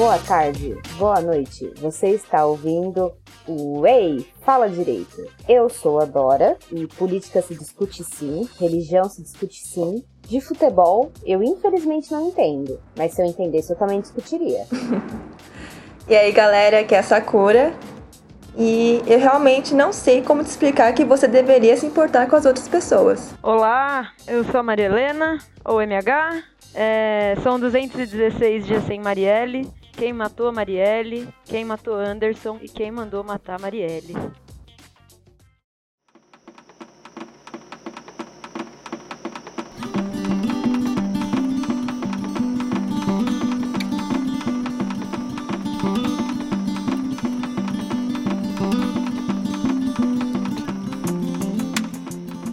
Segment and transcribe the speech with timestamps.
[0.00, 1.70] boa tarde, boa noite.
[1.76, 3.12] Você está ouvindo
[3.46, 5.28] o Ei, Fala Direito.
[5.46, 10.02] Eu sou a Dora e política se discute sim, religião se discute sim.
[10.26, 14.64] De futebol, eu infelizmente não entendo, mas se eu entendesse eu também discutiria.
[16.08, 17.74] e aí galera, aqui é a Sakura
[18.56, 22.46] e eu realmente não sei como te explicar que você deveria se importar com as
[22.46, 23.34] outras pessoas.
[23.42, 26.42] Olá, eu sou a Maria Helena, ou MH.
[26.74, 29.68] É, são 216 dias sem Marielle.
[29.92, 34.14] Quem matou a Marielle, quem matou Anderson e quem mandou matar a Marielle.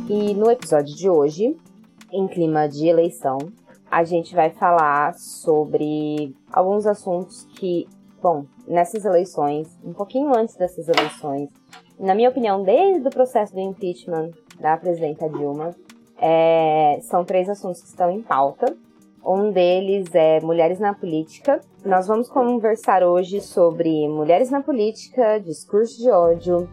[0.09, 1.55] E no episódio de hoje,
[2.11, 3.37] em clima de eleição,
[3.89, 7.87] a gente vai falar sobre alguns assuntos que,
[8.21, 11.49] bom, nessas eleições, um pouquinho antes dessas eleições,
[11.99, 15.75] na minha opinião, desde o processo do impeachment da presidenta Dilma,
[16.19, 18.75] é, são três assuntos que estão em pauta.
[19.25, 21.59] Um deles é mulheres na política.
[21.83, 26.69] Nós vamos conversar hoje sobre mulheres na política, discurso de ódio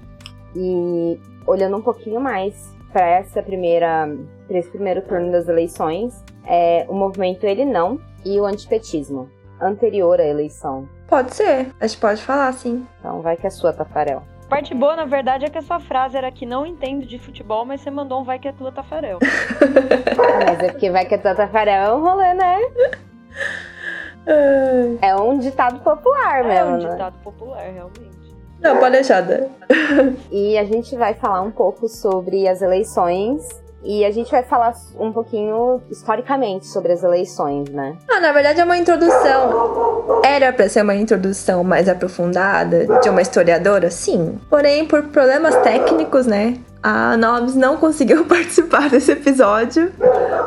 [0.55, 4.09] e olhando um pouquinho mais para essa primeira,
[4.47, 9.29] para esse primeiro turno das eleições, é o movimento Ele Não e o antipetismo,
[9.61, 10.89] anterior à eleição.
[11.09, 12.87] Pode ser, a gente pode falar sim.
[12.99, 14.23] Então vai que é sua, Tafarel.
[14.49, 17.65] Parte boa, na verdade, é que a sua frase era que não entende de futebol,
[17.65, 19.19] mas você mandou um vai que é tua, Tafarel.
[19.23, 22.59] ah, mas é porque vai que é tua, Tafarel é um rolê, né?
[25.03, 26.89] É um ditado popular mesmo, É um né?
[26.91, 28.15] ditado popular, realmente.
[28.61, 29.23] Não, pode deixar.
[30.31, 33.47] e a gente vai falar um pouco sobre as eleições
[33.85, 37.97] e a gente vai falar um pouquinho historicamente sobre as eleições, né?
[38.09, 40.21] Ah, na verdade é uma introdução.
[40.25, 44.39] Era para ser uma introdução mais aprofundada de uma historiadora, sim.
[44.49, 46.57] Porém, por problemas técnicos, né?
[46.83, 49.93] A Nobs não conseguiu participar desse episódio,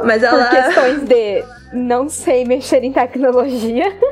[0.04, 0.46] mas ela.
[0.46, 1.44] Por questões de
[1.74, 3.86] não sei mexer em tecnologia.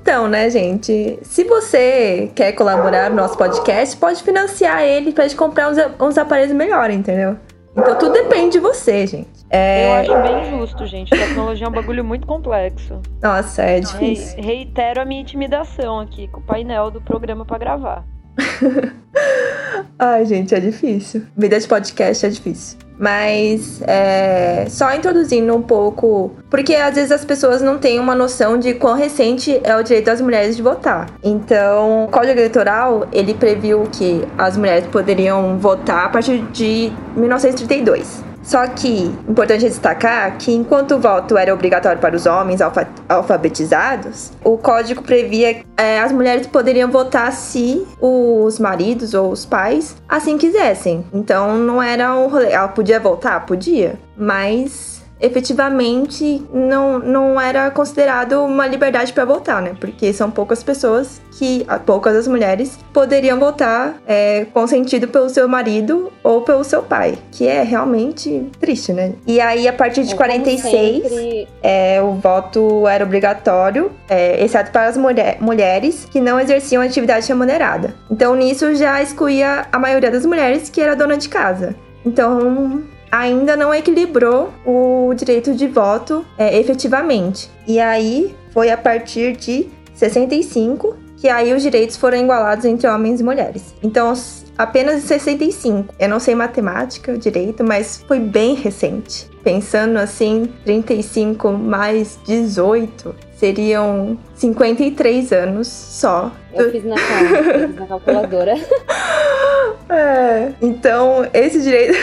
[0.00, 1.18] Então, né, gente?
[1.22, 6.18] Se você quer colaborar no nosso podcast, pode financiar ele pra gente comprar uns, uns
[6.18, 7.36] aparelhos melhores, entendeu?
[7.76, 9.28] Então tudo depende de você, gente.
[9.48, 9.86] É...
[9.86, 11.10] Eu acho bem justo, gente.
[11.10, 13.00] Tecnologia é um bagulho muito complexo.
[13.22, 14.36] Nossa, é difícil.
[14.36, 18.04] Re reitero a minha intimidação aqui com o painel do programa para gravar.
[19.98, 21.26] Ai, gente, é difícil.
[21.36, 22.78] Vida de podcast é difícil.
[23.00, 28.58] Mas é, só introduzindo um pouco, porque às vezes as pessoas não têm uma noção
[28.58, 31.08] de quão recente é o direito das mulheres de votar.
[31.24, 38.29] Então, o Código Eleitoral ele previu que as mulheres poderiam votar a partir de 1932.
[38.50, 44.32] Só que, importante destacar que enquanto o voto era obrigatório para os homens alfa alfabetizados,
[44.42, 49.94] o código previa que é, as mulheres poderiam votar se os maridos ou os pais
[50.08, 51.04] assim quisessem.
[51.14, 52.50] Então não era um rolê.
[52.50, 53.46] Ela podia votar?
[53.46, 53.94] Podia.
[54.16, 59.74] Mas efetivamente não, não era considerado uma liberdade para votar, né?
[59.78, 66.12] Porque são poucas pessoas que, poucas as mulheres, poderiam votar é, consentido pelo seu marido
[66.22, 69.14] ou pelo seu pai, que é realmente triste, né?
[69.26, 71.48] E aí, a partir de é, 46, sempre...
[71.62, 77.28] é, o voto era obrigatório, é, exceto para as mulher, mulheres que não exerciam atividade
[77.28, 77.94] remunerada.
[78.10, 81.74] Então, nisso já excluía a maioria das mulheres que era dona de casa.
[82.04, 87.50] Então, ainda não equilibrou o direito de voto é, efetivamente.
[87.66, 93.20] E aí foi a partir de 65 que aí os direitos foram igualados entre homens
[93.20, 93.74] e mulheres.
[93.82, 94.14] Então,
[94.56, 95.94] apenas em 65.
[95.98, 99.28] Eu não sei matemática direito, mas foi bem recente.
[99.44, 106.32] Pensando assim, 35 mais 18 seriam 53 anos só.
[106.54, 108.54] Eu fiz na, eu fiz na calculadora.
[109.88, 111.96] é, então, esse direito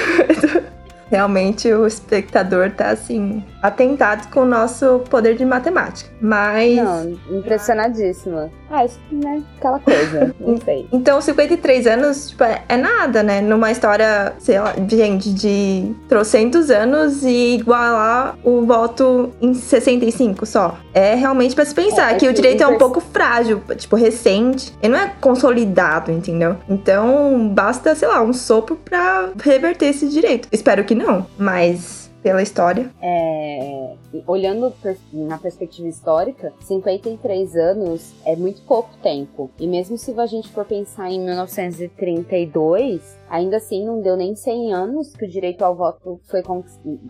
[1.10, 6.10] realmente o espectador tá assim, atentado com o nosso poder de matemática.
[6.22, 6.76] Mas.
[6.76, 8.52] Não, impressionadíssima.
[8.70, 9.42] Ah, isso, né?
[9.58, 10.36] Aquela coisa.
[10.40, 10.88] Não sei.
[10.92, 13.42] Então, 53 anos, tipo, é, é nada, né?
[13.42, 20.78] Numa história, sei lá, gente, de trocentos anos e igualar o voto em 65 só.
[20.94, 24.74] É realmente para se pensar é, que o direito é um pouco frágil, tipo, recente.
[24.82, 26.58] Ele não é consolidado, entendeu?
[26.68, 30.48] Então, basta, sei lá, um sopro pra reverter esse direito.
[30.52, 32.90] Espero que não, mas pela história.
[33.02, 34.74] É, olhando
[35.14, 39.50] na perspectiva histórica, 53 anos é muito pouco tempo.
[39.60, 44.74] E mesmo se a gente for pensar em 1932, ainda assim não deu nem 100
[44.74, 46.42] anos que o direito ao voto foi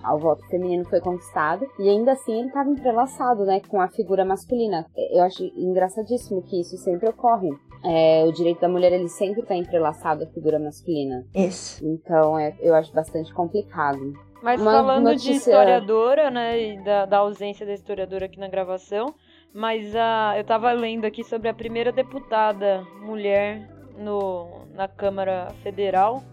[0.04, 1.66] ao voto feminino foi conquistado.
[1.80, 4.86] E ainda assim ele estava entrelaçado, né, com a figura masculina.
[5.12, 7.50] Eu acho engraçadíssimo que isso sempre ocorre.
[7.86, 11.26] É, o direito da mulher ele sempre está entrelaçado à figura masculina.
[11.34, 11.86] Isso.
[11.86, 14.14] Então é, eu acho bastante complicado.
[14.48, 19.14] Mas Uma falando de historiadora, né, e da, da, ausência da historiadora aqui na gravação,
[19.54, 26.24] mas a, eu estava lendo aqui sobre a primeira deputada mulher no, na Câmara Federal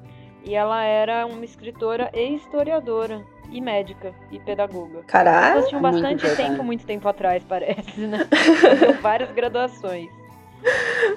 [0.45, 3.21] e ela era uma escritora e historiadora
[3.51, 5.03] e médica e pedagoga.
[5.09, 5.57] Caralho!
[5.57, 8.29] Elas tinham bastante muito tempo, muito tempo atrás, parece, né?
[9.03, 10.09] várias graduações.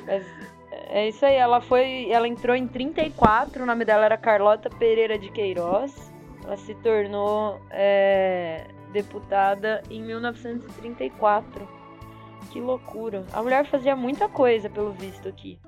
[0.07, 0.25] Mas
[0.89, 2.09] é isso aí, ela foi.
[2.09, 6.06] Ela entrou em 34, o nome dela era Carlota Pereira de Queiroz.
[6.47, 11.67] Ela se tornou é, deputada em 1934.
[12.49, 13.25] Que loucura.
[13.33, 15.59] A mulher fazia muita coisa, pelo visto aqui.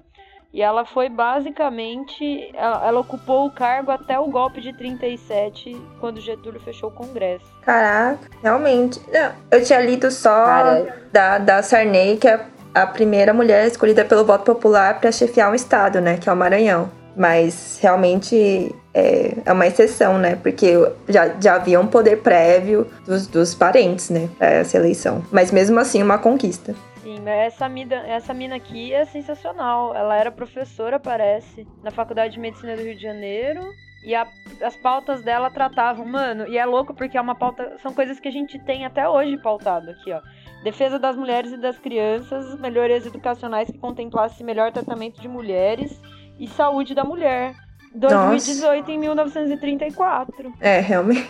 [0.54, 2.50] E ela foi basicamente.
[2.56, 7.46] Ela, ela, ocupou o cargo até o golpe de 37, quando Getúlio fechou o Congresso.
[7.62, 9.02] Caraca, realmente.
[9.12, 12.44] Não, eu tinha lido só da, da Sarney, que é
[12.74, 16.18] a primeira mulher escolhida pelo voto popular para chefiar um estado, né?
[16.18, 16.90] Que é o Maranhão.
[17.18, 20.36] Mas realmente é, é uma exceção, né?
[20.36, 20.74] Porque
[21.07, 24.30] já, já havia um poder prévio dos, dos parentes, né?
[24.38, 25.24] Para essa eleição.
[25.31, 26.75] Mas mesmo assim, uma conquista.
[27.01, 29.96] Sim, essa mina, essa mina aqui é sensacional.
[29.96, 33.62] Ela era professora, parece, na Faculdade de Medicina do Rio de Janeiro.
[34.06, 34.28] E a,
[34.63, 37.78] as pautas dela tratavam, mano, e é louco porque é uma pauta.
[37.81, 40.22] São coisas que a gente tem até hoje pautado aqui, ó
[40.63, 46.00] defesa das mulheres e das crianças, melhorias educacionais que contemplasse melhor tratamento de mulheres
[46.40, 47.56] e saúde da mulher.
[47.96, 48.92] 2018 Nossa.
[48.92, 50.54] em 1934.
[50.60, 51.28] É, realmente.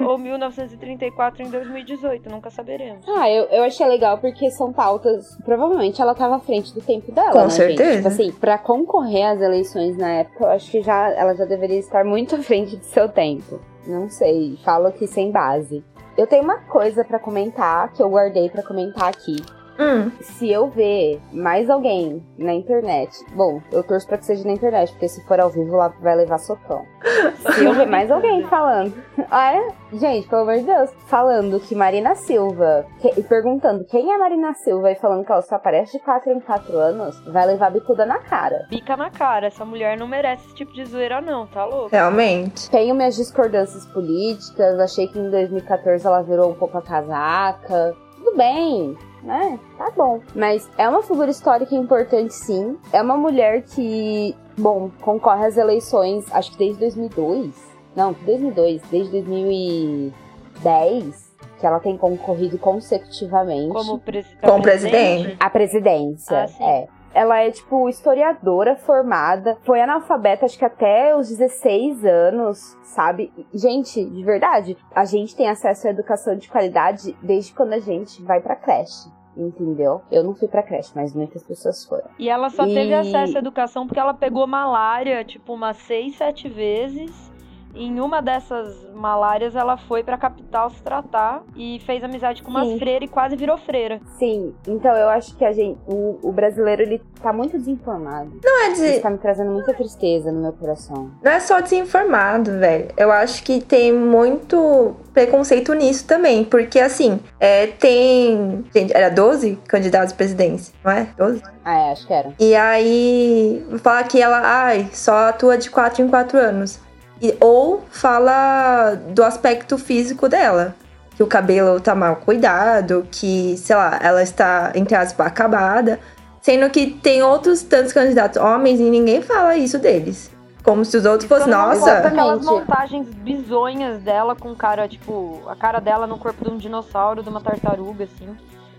[0.00, 3.06] Ou 1934 em 2018, nunca saberemos.
[3.08, 5.36] Ah, eu, eu achei legal porque são pautas.
[5.44, 7.32] Provavelmente ela estava à frente do tempo dela.
[7.32, 7.84] Com né, certeza.
[7.84, 7.96] Gente?
[7.96, 11.78] Tipo assim, pra concorrer às eleições na época, eu acho que já, ela já deveria
[11.78, 13.60] estar muito à frente de seu tempo.
[13.86, 15.84] Não sei, falo aqui sem base.
[16.16, 19.36] Eu tenho uma coisa para comentar que eu guardei para comentar aqui.
[19.80, 20.10] Hum.
[20.20, 24.92] Se eu ver mais alguém na internet, bom, eu torço pra que seja na internet,
[24.92, 26.84] porque se for ao vivo lá vai levar socão.
[27.54, 29.96] se eu ver mais alguém falando, é?
[29.96, 32.84] Gente, pelo amor de Deus, falando que Marina Silva,
[33.16, 36.40] e perguntando quem é Marina Silva e falando que ela só aparece de 4 em
[36.40, 38.66] 4 anos, vai levar bicuda na cara.
[38.68, 41.88] Bica na cara, essa mulher não merece esse tipo de zoeira, não, tá louco?
[41.90, 42.70] Realmente.
[42.70, 47.96] Tenho minhas discordâncias políticas, achei que em 2014 ela virou um pouco a casaca.
[48.16, 49.58] Tudo bem, né?
[49.76, 50.20] Tá bom.
[50.34, 52.78] Mas é uma figura histórica importante, sim.
[52.92, 57.70] É uma mulher que, bom, concorre às eleições, acho que desde 2002.
[57.96, 61.30] Não, 2002, desde 2010
[61.60, 63.68] que ela tem concorrido consecutivamente.
[63.68, 65.36] Como, presi Como presidente?
[65.38, 66.88] A presidência, ah, é.
[67.14, 69.58] Ela é, tipo, historiadora formada.
[69.62, 73.32] Foi analfabeta, acho que até os 16 anos, sabe?
[73.52, 78.22] Gente, de verdade, a gente tem acesso à educação de qualidade desde quando a gente
[78.22, 80.02] vai pra creche entendeu?
[80.10, 82.10] Eu não fui pra creche, mas muitas pessoas foram.
[82.18, 82.74] E ela só e...
[82.74, 87.29] teve acesso à educação porque ela pegou malária, tipo, umas seis, sete vezes
[87.74, 92.78] em uma dessas malárias, ela foi pra capital se tratar e fez amizade com umas
[92.78, 94.00] freiras e quase virou freira.
[94.18, 98.40] Sim, então eu acho que a gente, o, o brasileiro, ele tá muito desinformado.
[98.42, 98.84] Não é de...
[98.86, 101.10] Isso tá me trazendo muita tristeza no meu coração.
[101.22, 102.88] Não é só desinformado, velho.
[102.96, 108.64] Eu acho que tem muito preconceito nisso também, porque assim, é, tem.
[108.74, 111.08] Gente, era 12 candidatos à presidência, não é?
[111.16, 111.42] 12?
[111.64, 112.34] Ah, é, acho que era.
[112.38, 116.89] E aí, falar que ela, ai, só atua de 4 em 4 anos.
[117.20, 120.74] E, ou fala do aspecto físico dela.
[121.16, 126.00] Que o cabelo tá mal cuidado, que, sei lá, ela está, entre aspas, acabada.
[126.40, 130.30] Sendo que tem outros tantos candidatos homens e ninguém fala isso deles.
[130.62, 131.98] Como se os outros fossem, nossa.
[131.98, 137.22] Aquelas montagens bizonhas dela com cara, tipo, a cara dela no corpo de um dinossauro,
[137.22, 138.36] de uma tartaruga, assim.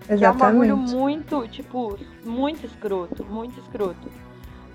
[0.09, 0.19] Exatamente.
[0.19, 4.09] Que é um bagulho muito, tipo, muito escroto, muito escroto.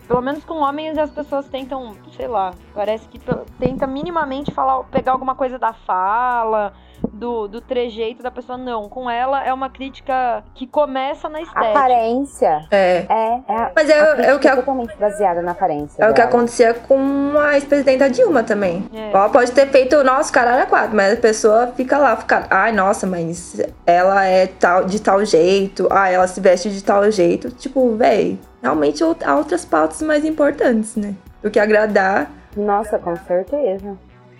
[0.07, 3.21] Pelo menos com homens as pessoas tentam, sei lá, parece que
[3.59, 6.73] tenta minimamente falar, pegar alguma coisa da fala,
[7.12, 8.59] do, do trejeito da pessoa.
[8.59, 11.71] Não, com ela é uma crítica que começa na estética.
[11.71, 12.67] Aparência.
[12.71, 13.07] É.
[13.09, 15.97] É, é Mas é, é o que é totalmente baseada na aparência.
[15.99, 16.12] É dela.
[16.12, 18.85] o que acontecia com a ex-presidenta Dilma também.
[18.93, 19.11] É.
[19.11, 22.47] Ela pode ter feito o nosso caralho a quatro, mas a pessoa fica lá, fica,
[22.50, 27.11] ai, nossa, mas ela é tal, de tal jeito, ah, ela se veste de tal
[27.11, 27.50] jeito.
[27.50, 31.15] Tipo, véi, realmente há outras pautas mais importantes, né?
[31.43, 32.31] Do que agradar.
[32.57, 33.97] Nossa, com certeza.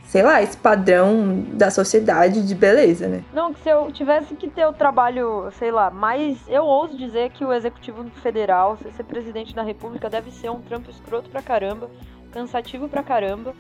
[0.07, 3.25] Sei lá, esse padrão da sociedade de beleza, né?
[3.33, 6.39] Não, que se eu tivesse que ter o trabalho, sei lá, mais.
[6.49, 10.61] Eu ouso dizer que o executivo federal, se ser presidente da república, deve ser um
[10.61, 11.91] trampo escroto pra caramba,
[12.31, 13.55] cansativo pra caramba.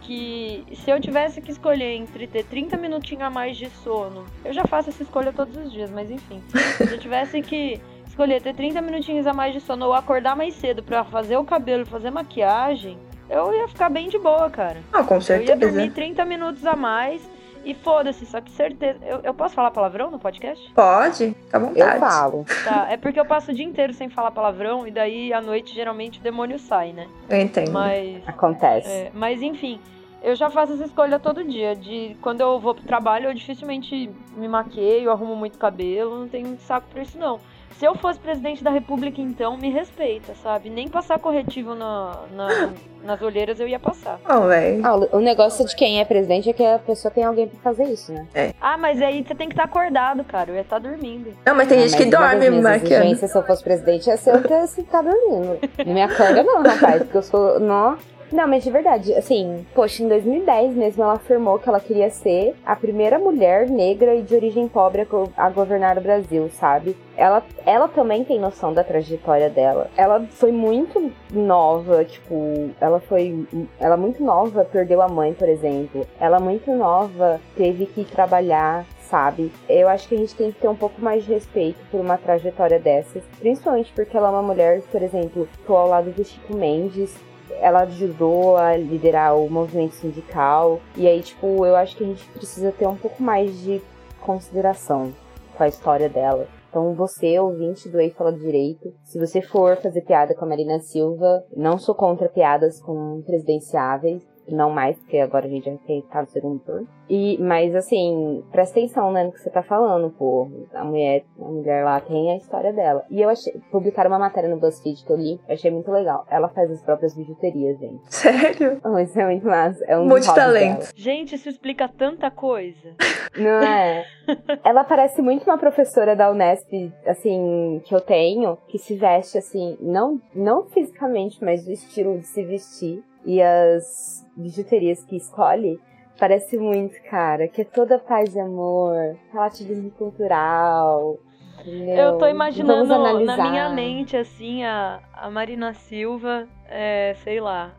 [0.00, 4.52] Que se eu tivesse que escolher entre ter 30 minutinhos a mais de sono, eu
[4.52, 6.42] já faço essa escolha todos os dias, mas enfim.
[6.78, 10.54] Se eu tivesse que escolher ter 30 minutinhos a mais de sono ou acordar mais
[10.54, 12.98] cedo para fazer o cabelo, fazer maquiagem,
[13.30, 14.78] eu ia ficar bem de boa, cara.
[14.92, 15.52] Ah, com Eu certeza.
[15.52, 17.22] ia dormir 30 minutos a mais
[17.64, 18.98] e foda-se, só que certeza.
[19.04, 20.72] Eu, eu posso falar palavrão no podcast?
[20.72, 21.94] Pode, fica à vontade.
[21.94, 22.46] Eu falo.
[22.64, 25.74] Tá, é porque eu passo o dia inteiro sem falar palavrão e daí à noite
[25.74, 27.06] geralmente o demônio sai, né?
[27.28, 27.70] Eu entendo.
[27.72, 28.26] Mas.
[28.26, 28.88] Acontece.
[28.88, 29.78] é, mas enfim,
[30.22, 31.76] eu já faço essa escolha todo dia.
[31.76, 36.58] De quando eu vou pro trabalho, eu dificilmente me maqueio, arrumo muito cabelo, não tenho
[36.60, 37.38] saco pra isso, não.
[37.80, 40.68] Se eu fosse presidente da república, então, me respeita, sabe?
[40.68, 42.68] Nem passar corretivo na, na-
[43.02, 44.20] nas olheiras eu ia passar.
[44.28, 44.86] Não, velho.
[44.86, 47.84] Ah, o negócio de quem é presidente é que a pessoa tem alguém pra fazer
[47.84, 48.26] isso, né?
[48.60, 50.50] Ah, mas aí você tem que estar acordado, cara.
[50.50, 51.32] Eu ia estar dormindo.
[51.46, 52.84] Não, mas tem Ah, gente que mas das dorme maquiando.
[53.04, 55.58] exigências, se eu fosse presidente, ia ser eu ter se ficar dormindo.
[55.86, 57.58] Não me acorda não, rapaz, porque eu sou...
[57.58, 57.96] Nó.
[58.32, 62.54] Não, mas de verdade, assim, poxa, em 2010 mesmo ela afirmou que ela queria ser
[62.64, 66.96] a primeira mulher negra e de origem pobre a go- a governar o Brasil, sabe?
[67.16, 69.90] Ela, ela também tem noção da trajetória dela.
[69.96, 73.46] Ela foi muito nova, tipo, ela foi.
[73.78, 76.06] Ela muito nova perdeu a mãe, por exemplo.
[76.18, 79.50] Ela muito nova teve que trabalhar sabe?
[79.68, 82.16] Eu acho que a gente tem que ter um pouco mais de respeito por uma
[82.16, 86.54] trajetória dessas, principalmente porque ela é uma mulher, por exemplo, ficou ao lado do Chico
[86.56, 87.12] Mendes,
[87.60, 92.24] ela ajudou a liderar o movimento sindical, e aí, tipo, eu acho que a gente
[92.30, 93.80] precisa ter um pouco mais de
[94.20, 95.12] consideração
[95.56, 96.46] com a história dela.
[96.70, 100.78] Então, você, ouvinte do Ei Fala Direito, se você for fazer piada com a Marina
[100.78, 106.02] Silva, não sou contra piadas com presidenciáveis, não mais, porque agora a gente já tem
[106.02, 106.88] tá no segundo turno.
[107.08, 110.48] E, mas assim, presta atenção, né, no que você tá falando, pô.
[110.72, 113.04] A mulher, a mulher lá tem a história dela.
[113.10, 116.24] E eu achei, publicaram uma matéria no BuzzFeed que eu li, eu achei muito legal.
[116.30, 118.02] Ela faz as próprias bijuterias, gente.
[118.08, 118.80] Sério?
[118.90, 119.84] Oh, isso é muito massa.
[119.86, 120.72] É um Multitalento.
[120.72, 120.92] hobbies dela.
[120.96, 122.94] Gente, isso explica tanta coisa.
[123.36, 124.04] Não é?
[124.64, 129.76] Ela parece muito uma professora da Unesp, assim, que eu tenho, que se veste assim,
[129.80, 135.78] não, não fisicamente, mas o estilo de se vestir e as bijuterias que escolhe.
[136.18, 141.18] Parece muito, cara, que é toda paz e amor, relativismo cultural.
[141.60, 141.94] entendeu?
[141.94, 147.74] Eu tô imaginando na minha mente, assim, a, a Marina Silva, é, sei lá,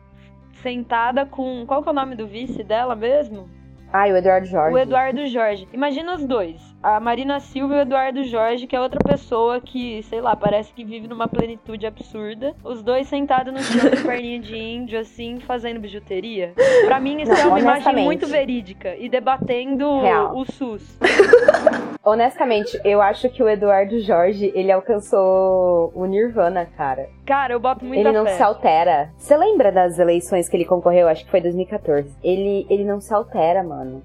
[0.62, 1.64] sentada com.
[1.66, 3.48] Qual que é o nome do vice dela mesmo?
[3.92, 4.74] Ai, o Eduardo Jorge.
[4.74, 5.68] O Eduardo Jorge.
[5.72, 6.60] Imagina os dois.
[6.82, 10.72] A Marina Silva e o Eduardo Jorge, que é outra pessoa que, sei lá, parece
[10.72, 12.54] que vive numa plenitude absurda.
[12.64, 16.54] Os dois sentados no chão de perninha de índio, assim, fazendo bijuteria.
[16.86, 18.96] Pra mim, isso Não, é uma imagem muito verídica.
[18.96, 20.36] E debatendo Real.
[20.36, 20.98] o SUS.
[22.04, 27.08] Honestamente, eu acho que o Eduardo Jorge, ele alcançou o Nirvana, cara.
[27.24, 28.36] Cara, eu boto muita Ele não fé.
[28.36, 29.10] se altera.
[29.16, 31.06] Você lembra das eleições que ele concorreu?
[31.06, 32.12] Acho que foi 2014.
[32.22, 34.02] Ele, ele não se altera, mano.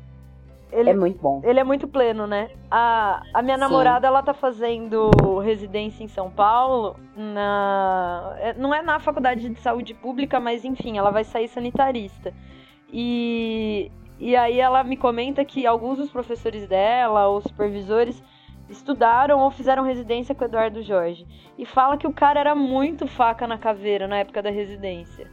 [0.72, 1.42] Ele É muito bom.
[1.44, 2.50] Ele é muito pleno, né?
[2.70, 3.62] A, a minha Sim.
[3.62, 5.10] namorada, ela tá fazendo
[5.44, 10.98] residência em São Paulo, na é, não é na faculdade de saúde pública, mas enfim,
[10.98, 12.34] ela vai sair sanitarista.
[12.92, 18.22] E, e aí ela me comenta que alguns dos professores dela, ou supervisores,
[18.70, 21.26] estudaram ou fizeram residência com Eduardo Jorge.
[21.58, 25.30] E fala que o cara era muito faca na caveira na época da residência.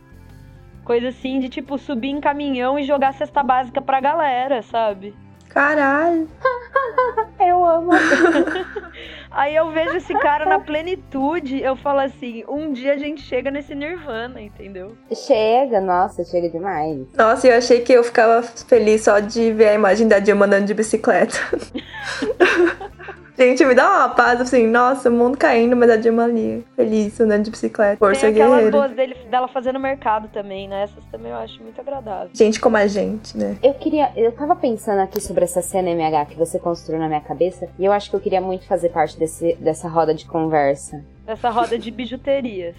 [0.85, 5.15] Coisa assim de tipo subir em caminhão e jogar cesta básica pra galera, sabe?
[5.55, 6.29] Caralho.
[7.39, 7.93] Eu amo.
[9.31, 13.51] Aí eu vejo esse cara na plenitude, eu falo assim, um dia a gente chega
[13.51, 14.97] nesse nirvana, entendeu?
[15.13, 17.05] Chega, nossa, chega demais.
[17.17, 20.67] Nossa, eu achei que eu ficava feliz só de ver a imagem da Dilma andando
[20.67, 21.37] de bicicleta.
[23.37, 27.19] Gente, me dá uma paz, assim, nossa, o mundo caindo, mas a Dilma ali, feliz,
[27.21, 27.97] andando de bicicleta.
[27.97, 28.79] Força Tem aquelas guerreira.
[28.79, 30.85] boas dele, dela fazendo mercado também, né?
[30.85, 32.31] Essas também eu acho muito agradável.
[32.33, 33.57] Gente como a gente, né?
[33.63, 34.13] Eu queria.
[34.17, 37.69] Eu tava pensando aqui sobre essa cena MH que você construiu na minha cabeça.
[37.79, 41.05] E eu acho que eu queria muito fazer parte desse, dessa roda de conversa.
[41.27, 42.77] Essa roda de bijuterias.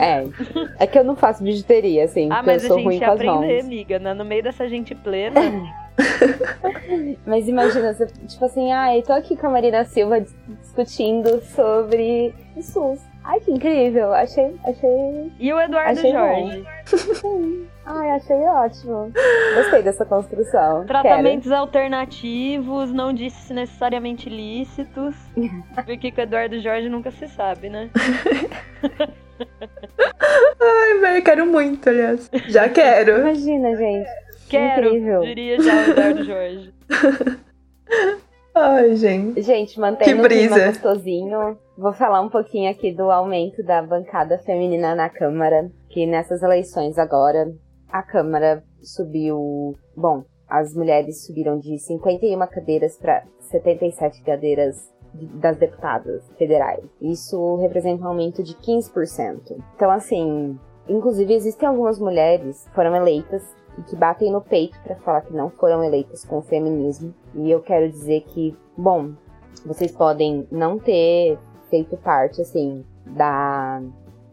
[0.00, 0.24] É.
[0.84, 3.22] é que eu não faço bijuteria, assim, Ah, eu mas a sou ruim gente as
[3.22, 3.64] mãos.
[3.64, 4.14] amiga, né?
[4.14, 5.40] No meio dessa gente plena.
[7.26, 12.34] Mas imagina, você, tipo assim, ai, tô aqui com a Marina Silva dis- discutindo sobre
[12.54, 13.00] o SUS.
[13.26, 14.14] Ai, que incrível.
[14.14, 14.54] Achei.
[14.64, 15.32] Achei.
[15.40, 16.64] E o Eduardo Achei Jorge.
[17.84, 19.12] Ai, achei ótimo.
[19.56, 20.86] Gostei dessa construção.
[20.86, 25.14] Tratamentos alternativos, não disse necessariamente lícitos.
[25.84, 27.90] Porque com o Eduardo Jorge nunca se sabe, né?
[30.60, 32.30] Ai, velho, quero muito, aliás.
[32.46, 33.12] Já Quero.
[33.14, 33.28] quero.
[33.28, 34.08] Imagina, gente.
[34.48, 35.20] Quero, Incrível.
[35.22, 36.74] diria já o Eduardo Jorge.
[38.58, 39.42] Ai, gente.
[39.42, 40.66] Gente, mantendo Que o clima brisa.
[40.68, 46.42] gostosinho, vou falar um pouquinho aqui do aumento da bancada feminina na Câmara, que nessas
[46.42, 47.52] eleições agora,
[47.92, 49.74] a Câmara subiu...
[49.94, 56.82] Bom, as mulheres subiram de 51 cadeiras para 77 cadeiras de- das deputadas federais.
[57.00, 59.54] Isso representa um aumento de 15%.
[59.74, 60.58] Então, assim,
[60.88, 63.42] inclusive existem algumas mulheres que foram eleitas
[63.78, 67.14] e que batem no peito para falar que não foram eleitas com o feminismo.
[67.34, 69.12] E eu quero dizer que, bom,
[69.64, 73.82] vocês podem não ter feito parte, assim, da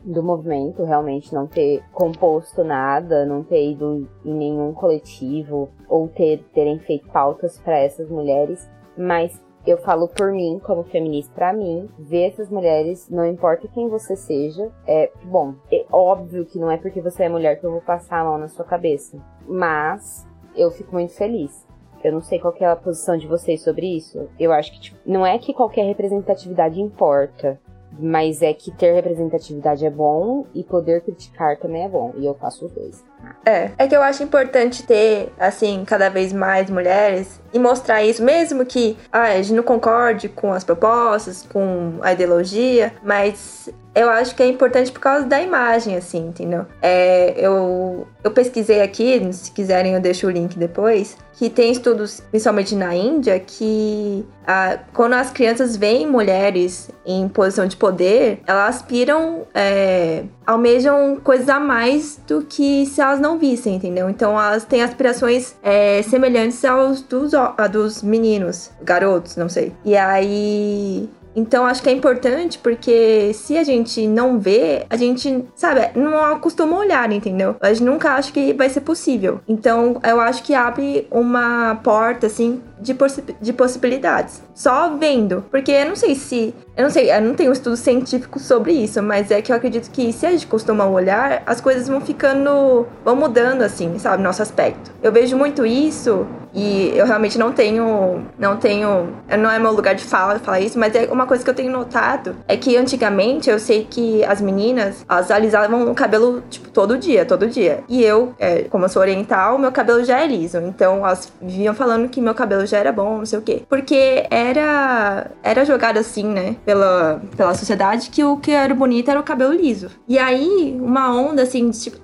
[0.04, 6.44] do movimento, realmente não ter composto nada, não ter ido em nenhum coletivo ou ter
[6.54, 11.90] terem feito pautas para essas mulheres, mas eu falo por mim, como feminista, pra mim,
[11.98, 15.56] ver essas mulheres, não importa quem você seja, é bom.
[15.72, 18.38] É óbvio que não é porque você é mulher que eu vou passar a mão
[18.38, 19.18] na sua cabeça,
[19.48, 21.66] mas eu fico muito feliz.
[22.04, 24.28] Eu não sei qual é a posição de vocês sobre isso.
[24.38, 27.60] Eu acho que tipo, não é que qualquer representatividade importa,
[28.00, 32.14] mas é que ter representatividade é bom e poder criticar também é bom.
[32.18, 33.04] E eu faço os dois.
[33.46, 38.24] É, é que eu acho importante ter, assim, cada vez mais mulheres e mostrar isso,
[38.24, 44.10] mesmo que ah, a gente não concorde com as propostas, com a ideologia, mas eu
[44.10, 46.66] acho que é importante por causa da imagem, assim, entendeu?
[46.82, 52.22] É, eu, eu pesquisei aqui, se quiserem eu deixo o link depois, que tem estudos,
[52.32, 58.78] principalmente na Índia, que ah, quando as crianças veem mulheres em posição de poder, elas
[58.78, 64.10] aspiram, é, almejam coisas a mais do que se elas não vissem, entendeu?
[64.10, 69.72] Então elas têm aspirações é, semelhantes aos dos, a dos meninos, garotos, não sei.
[69.86, 75.46] E aí então acho que é importante porque se a gente não vê, a gente,
[75.56, 77.56] sabe, não acostuma olhar, entendeu?
[77.60, 79.42] A gente nunca acha que vai ser possível.
[79.48, 84.42] Então eu acho que abre uma porta, assim, de, possi de possibilidades.
[84.54, 85.44] Só vendo.
[85.50, 86.54] Porque eu não sei se.
[86.76, 89.56] Eu não sei, eu não tenho um estudo científico sobre isso, mas é que eu
[89.56, 92.88] acredito que se a gente costuma olhar, as coisas vão ficando.
[93.04, 94.92] vão mudando, assim, sabe, nosso aspecto.
[95.02, 98.26] Eu vejo muito isso e eu realmente não tenho.
[98.38, 99.10] Não tenho.
[99.40, 101.72] Não é meu lugar de fala falar isso, mas é uma coisa que eu tenho
[101.72, 102.36] notado.
[102.48, 107.26] É que antigamente eu sei que as meninas, elas alisavam o cabelo, tipo, todo dia,
[107.26, 107.84] todo dia.
[107.90, 110.58] E eu, é, como eu sou oriental, meu cabelo já é liso.
[110.58, 113.64] Então elas viviam falando que meu cabelo já era bom, não sei o quê.
[113.68, 115.32] Porque era.
[115.42, 116.56] Era jogado assim, né?
[116.66, 119.90] Pela, pela sociedade que o que era bonito era o cabelo liso.
[120.08, 121.98] E aí, uma onda assim, tipo,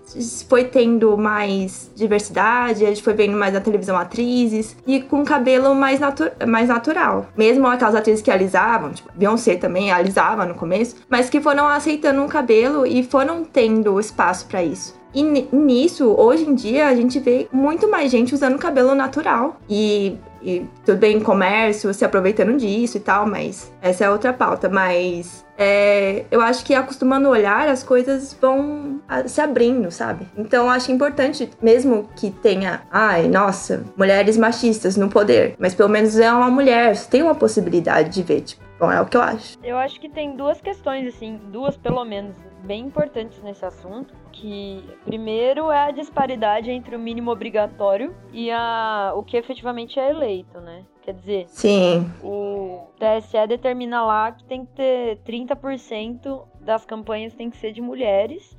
[0.47, 3.97] foi tendo mais diversidade, a gente foi vendo mais na televisão
[4.39, 7.27] atrizes e com cabelo mais, natu mais natural.
[7.35, 12.21] Mesmo aquelas atrizes que alisavam, tipo, Beyoncé também alisava no começo, mas que foram aceitando
[12.21, 14.97] um cabelo e foram tendo espaço para isso.
[15.13, 19.57] E nisso, hoje em dia, a gente vê muito mais gente usando cabelo natural.
[19.67, 24.69] E, e tudo bem, comércio, se aproveitando disso e tal, mas essa é outra pauta.
[24.69, 30.25] Mas é, eu acho que acostumando a olhar, as coisas vão se abrindo, sabe?
[30.37, 36.17] Então acho importante, mesmo que tenha, ai, nossa, mulheres machistas no poder, mas pelo menos
[36.17, 38.69] é uma mulher, tem uma possibilidade de ver, tipo.
[38.79, 39.57] Bom, é o que eu acho.
[39.61, 44.13] Eu acho que tem duas questões, assim, duas pelo menos, bem importantes nesse assunto.
[44.31, 50.09] Que primeiro é a disparidade entre o mínimo obrigatório e a, o que efetivamente é
[50.09, 50.85] eleito, né?
[51.01, 52.11] Quer dizer, Sim.
[52.23, 57.81] o TSE determina lá que tem que ter 30% das campanhas tem que ser de
[57.81, 58.55] mulheres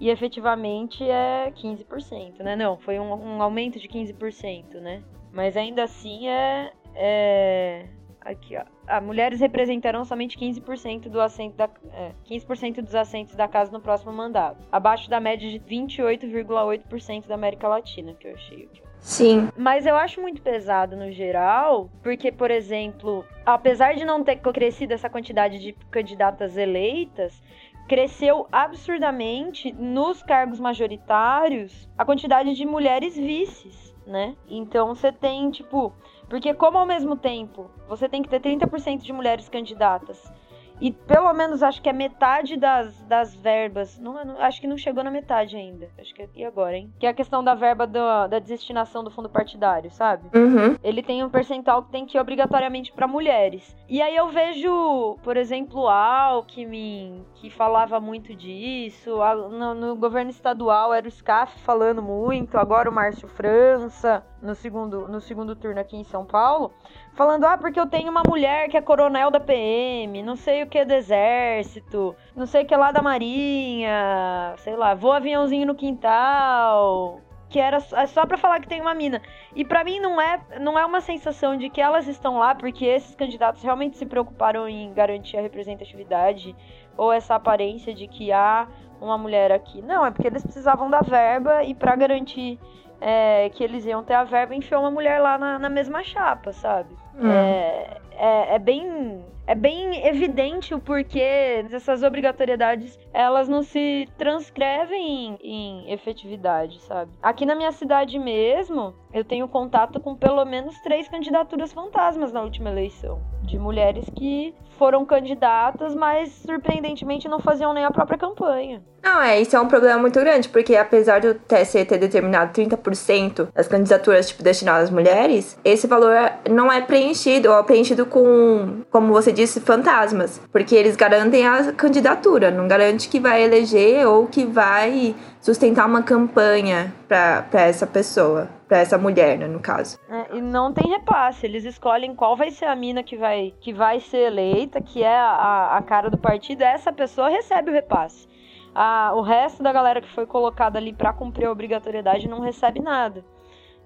[0.00, 2.56] e efetivamente é 15%, né?
[2.56, 5.02] Não, foi um, um aumento de 15%, né?
[5.32, 7.86] Mas ainda assim é, é
[8.24, 8.64] aqui, ó.
[8.86, 13.80] Ah, mulheres representarão somente 15% do assento da, é, 15% dos assentos da casa no
[13.80, 18.82] próximo mandato, abaixo da média de 28,8% da América Latina, que eu achei aqui.
[19.04, 19.50] Sim.
[19.54, 24.94] Mas eu acho muito pesado no geral, porque, por exemplo, apesar de não ter crescido
[24.94, 27.42] essa quantidade de candidatas eleitas,
[27.86, 34.34] cresceu absurdamente nos cargos majoritários a quantidade de mulheres vices, né?
[34.48, 35.92] Então você tem, tipo,
[36.28, 40.32] porque como ao mesmo tempo você tem que ter 30% de mulheres candidatas
[40.80, 45.04] e pelo menos acho que é metade das, das verbas, não, acho que não chegou
[45.04, 45.88] na metade ainda.
[45.98, 46.92] Acho que é, e agora, hein?
[46.98, 50.24] Que é a questão da verba do, da destinação do fundo partidário, sabe?
[50.36, 50.76] Uhum.
[50.82, 53.76] Ele tem um percentual que tem que ir obrigatoriamente para mulheres.
[53.88, 59.16] E aí eu vejo, por exemplo, o Alckmin, que falava muito disso,
[59.50, 65.08] no, no governo estadual era o SCAF falando muito, agora o Márcio França, no segundo,
[65.08, 66.70] no segundo turno aqui em São Paulo,
[67.14, 70.66] falando, ah, porque eu tenho uma mulher que é coronel da PM, não sei o
[70.66, 75.74] que do exército, não sei o que lá da marinha, sei lá, vou aviãozinho no
[75.74, 79.22] quintal, que era é só para falar que tem uma mina.
[79.56, 82.84] E para mim não é, não é uma sensação de que elas estão lá porque
[82.84, 86.54] esses candidatos realmente se preocuparam em garantir a representatividade
[86.96, 88.68] ou essa aparência de que há
[89.00, 89.80] uma mulher aqui.
[89.82, 92.58] Não, é porque eles precisavam da verba e para garantir
[93.00, 96.52] é, que eles iam ter a verba, enfiou uma mulher lá na, na mesma chapa,
[96.52, 96.94] sabe?
[97.14, 97.30] Hum.
[97.30, 105.02] É, é, é, bem é bem evidente o porquê dessas obrigatoriedades elas não se transcrevem
[105.02, 107.12] em, em, efetividade, sabe?
[107.22, 112.42] Aqui na minha cidade mesmo, eu tenho contato com pelo menos três candidaturas fantasmas na
[112.42, 113.20] última eleição.
[113.42, 118.82] De mulheres que foram candidatas, mas surpreendentemente não faziam nem a própria campanha.
[119.02, 123.48] Não, é, isso é um problema muito grande, porque apesar do TSE ter determinado 30%
[123.54, 126.14] das candidaturas tipo, destinadas às mulheres, esse valor
[126.50, 130.40] não é preenchido, ou é preenchido com, como você disse, fantasmas.
[130.50, 136.02] Porque eles garantem a candidatura, não garante que vai eleger ou que vai sustentar uma
[136.02, 139.98] campanha para essa pessoa, para essa mulher, né, no caso.
[140.08, 143.72] É, e não tem repasse, eles escolhem qual vai ser a mina que vai, que
[143.72, 148.26] vai ser eleita, que é a, a cara do partido, essa pessoa recebe o repasse.
[148.74, 152.80] A, o resto da galera que foi colocada ali para cumprir a obrigatoriedade não recebe
[152.80, 153.24] nada.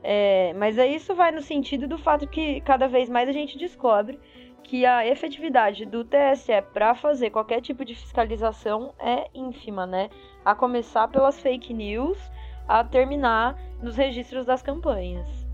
[0.03, 3.59] É, mas aí isso vai no sentido do fato que cada vez mais a gente
[3.59, 4.19] descobre
[4.63, 10.11] que a efetividade do TSE para fazer qualquer tipo de fiscalização é ínfima, né?
[10.45, 12.19] A começar pelas fake news,
[12.67, 15.49] a terminar nos registros das campanhas.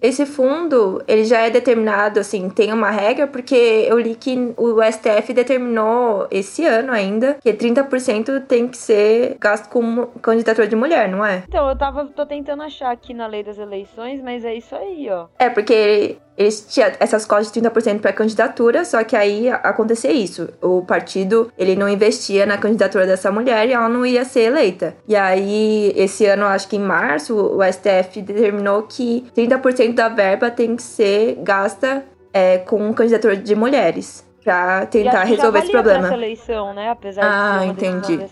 [0.00, 4.82] Esse fundo, ele já é determinado, assim, tem uma regra, porque eu li que o
[4.82, 11.06] STF determinou esse ano ainda que 30% tem que ser gasto com candidatura de mulher,
[11.06, 11.44] não é?
[11.46, 15.10] Então, eu tava, tô tentando achar aqui na lei das eleições, mas é isso aí,
[15.10, 15.26] ó.
[15.38, 20.48] É, porque eles tinham essas cotas de 30% para candidatura, só que aí acontecia isso.
[20.62, 24.96] O partido, ele não investia na candidatura dessa mulher e ela não ia ser eleita.
[25.06, 30.50] E aí, esse ano, acho que em março, o STF determinou que 30% da verba
[30.50, 36.06] tem que ser gasta é, com candidatura de mulheres para tentar resolver esse problema.
[36.06, 36.90] Essa eleição, né?
[36.90, 38.26] Apesar ah, de entendi.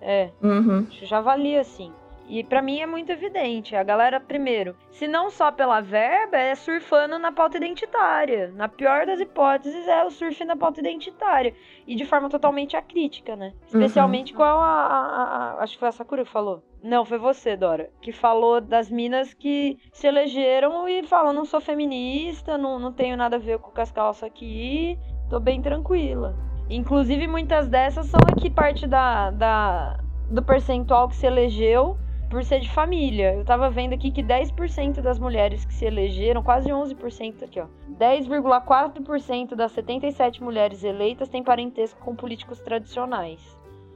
[0.00, 0.30] É.
[0.42, 0.86] Uhum.
[1.02, 1.92] Já valia, sim.
[2.28, 3.76] E para mim é muito evidente.
[3.76, 8.52] A galera, primeiro, se não só pela verba, é surfando na pauta identitária.
[8.54, 11.54] Na pior das hipóteses, é o surf na pauta identitária.
[11.86, 13.52] E de forma totalmente acrítica, né?
[13.66, 14.38] Especialmente uhum.
[14.38, 16.62] com a, a, a, Acho que foi a Sakura que falou.
[16.82, 17.90] Não, foi você, Dora.
[18.00, 23.16] Que falou das minas que se elegeram e falam: não sou feminista, não, não tenho
[23.16, 26.36] nada a ver com as calças aqui, tô bem tranquila.
[26.70, 31.98] Inclusive, muitas dessas são aqui parte da, da, do percentual que se elegeu
[32.32, 33.34] por ser de família.
[33.34, 37.66] Eu tava vendo aqui que 10% das mulheres que se elegeram, quase 11% aqui, ó.
[38.00, 43.38] 10,4% das 77 mulheres eleitas têm parentesco com políticos tradicionais.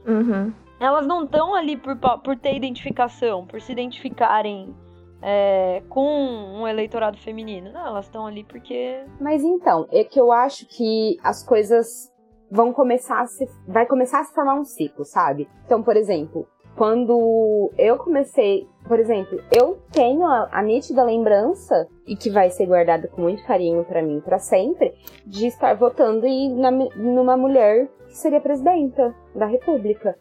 [0.05, 0.53] Uhum.
[0.79, 4.75] Elas não estão ali por, por ter identificação, por se identificarem
[5.19, 7.71] é, com um eleitorado feminino.
[7.73, 9.03] Não, elas estão ali porque.
[9.19, 12.13] Mas então, é que eu acho que as coisas
[12.51, 13.47] vão começar a se.
[13.67, 15.49] Vai começar a se formar um ciclo, sabe?
[15.65, 16.47] Então, por exemplo,
[16.77, 22.67] quando eu comecei, por exemplo, eu tenho a, a nítida lembrança e que vai ser
[22.67, 24.93] guardada com muito carinho para mim para sempre,
[25.25, 30.15] de estar votando e na, numa mulher que seria presidenta da República.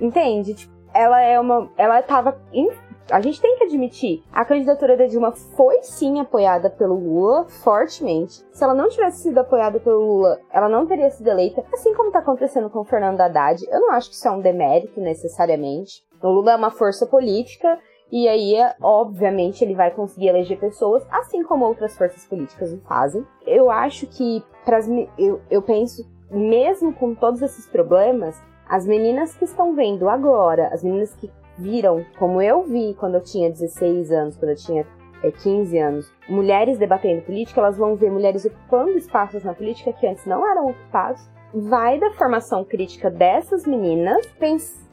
[0.00, 0.54] Entende?
[0.54, 2.40] Tipo, ela é uma, ela tava
[3.10, 8.44] a gente tem que admitir, a candidatura da Dilma foi sim apoiada pelo Lula fortemente.
[8.52, 12.08] Se ela não tivesse sido apoiada pelo Lula, ela não teria sido eleita, assim como
[12.08, 13.64] está acontecendo com o Fernando Haddad.
[13.70, 16.04] Eu não acho que isso é um demérito necessariamente.
[16.22, 17.78] O Lula é uma força política
[18.10, 23.24] e aí, obviamente, ele vai conseguir eleger pessoas, assim como outras forças políticas o fazem.
[23.46, 29.44] Eu acho que, pras, eu, eu penso, mesmo com todos esses problemas, as meninas que
[29.44, 34.36] estão vendo agora, as meninas que viram, como eu vi quando eu tinha 16 anos,
[34.36, 34.86] quando eu tinha
[35.22, 40.06] é, 15 anos, mulheres debatendo política, elas vão ver mulheres ocupando espaços na política que
[40.06, 41.20] antes não eram ocupados.
[41.52, 44.26] Vai da formação crítica dessas meninas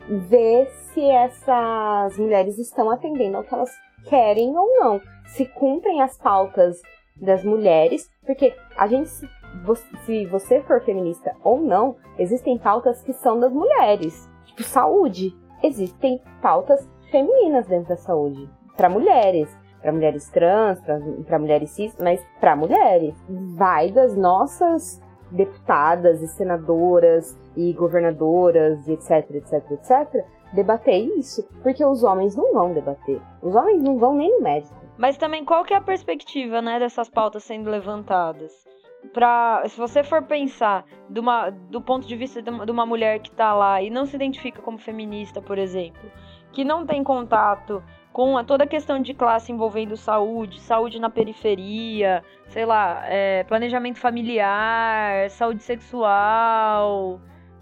[0.08, 3.72] ver se essas mulheres estão atendendo ao que elas
[4.08, 6.82] querem ou não, se cumprem as pautas
[7.16, 13.40] das mulheres, porque a gente se você for feminista ou não, existem pautas que são
[13.40, 19.50] das mulheres, tipo saúde existem pautas femininas dentro da saúde para mulheres,
[19.82, 20.80] para mulheres trans,
[21.26, 23.16] para mulheres cis, mas para mulheres.
[23.56, 32.04] Vai das nossas deputadas e senadoras e governadoras etc, etc, etc, debater isso, porque os
[32.04, 33.22] homens não vão debater.
[33.42, 34.76] Os homens não vão nem no médico.
[34.98, 38.66] Mas também qual que é a perspectiva, né, dessas pautas sendo levantadas?
[39.14, 43.20] Pra, se você for pensar uma, do ponto de vista de uma, de uma mulher
[43.20, 46.12] que tá lá e não se identifica como feminista, por exemplo,
[46.52, 51.10] que não tem contato com a, toda a questão de classe envolvendo saúde, saúde na
[51.10, 57.20] periferia, sei lá, é, planejamento familiar, saúde sexual,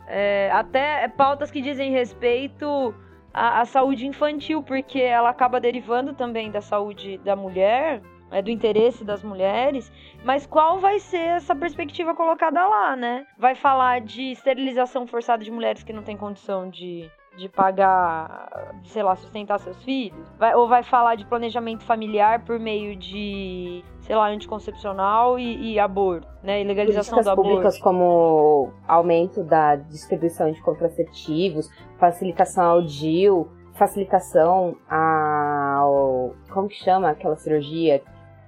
[0.08, 2.94] é, até pautas que dizem respeito
[3.34, 8.02] à, à saúde infantil, porque ela acaba derivando também da saúde da mulher
[8.34, 9.92] é, do interesse das mulheres,
[10.24, 13.26] mas qual vai ser essa perspectiva colocada lá, né?
[13.38, 19.04] Vai falar de esterilização forçada de mulheres que não têm condição de, de pagar, sei
[19.04, 20.28] lá, sustentar seus filhos?
[20.40, 25.80] Vai, ou vai falar de planejamento familiar por meio de, sei lá, anticoncepcional e, e
[25.80, 26.62] aborto, né?
[26.62, 27.50] E legalização Políticas do aborto.
[27.50, 31.70] públicas como aumento da distribuição de contraceptivos,
[32.00, 36.34] facilitação ao DIU, facilitação ao...
[36.52, 38.02] como que chama aquela cirurgia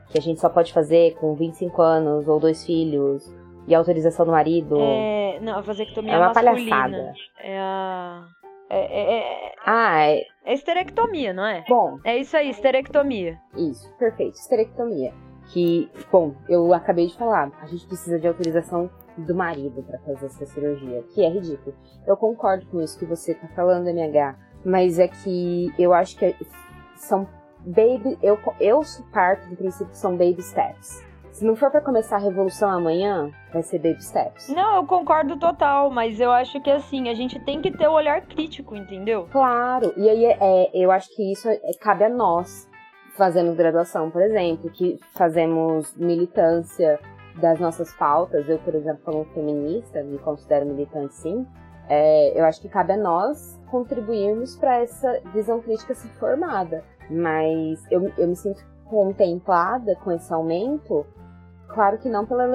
[0.10, 3.24] que a gente só pode fazer com 25 anos ou dois filhos
[3.68, 4.78] e autorização do marido.
[4.80, 6.70] É, não, a vasectomia É uma masculina.
[6.70, 7.14] palhaçada.
[7.40, 8.28] É a.
[8.70, 10.22] É, é, é, Ah, é.
[10.44, 11.64] é esterectomia, não é?
[11.70, 13.40] Bom, É isso aí, esterectomia.
[13.56, 14.34] isso, perfeito.
[14.36, 15.14] Esterectomia.
[15.54, 20.26] Que, bom, eu acabei de falar, a gente precisa de autorização do marido pra fazer
[20.26, 21.76] essa cirurgia, que é ridículo.
[22.08, 26.36] Eu concordo com isso que você tá falando, MH, mas é que eu acho que
[26.96, 27.28] são
[27.66, 28.18] baby.
[28.22, 31.04] Eu, eu parto do princípio que são baby steps.
[31.32, 34.48] Se não for pra começar a revolução amanhã, vai ser baby steps.
[34.48, 37.92] Não, eu concordo total, mas eu acho que assim, a gente tem que ter o
[37.92, 39.28] olhar crítico, entendeu?
[39.30, 42.70] Claro, e aí é, eu acho que isso é- cabe a nós.
[43.18, 47.00] Fazemos graduação, por exemplo, que fazemos militância
[47.36, 48.48] das nossas pautas.
[48.48, 51.46] Eu, por exemplo, como feminista, me considero militante sim.
[51.90, 56.84] É, eu acho que cabe a nós contribuirmos para essa visão crítica ser formada.
[57.10, 61.06] Mas eu, eu me sinto contemplada com esse aumento,
[61.68, 62.48] claro que não pela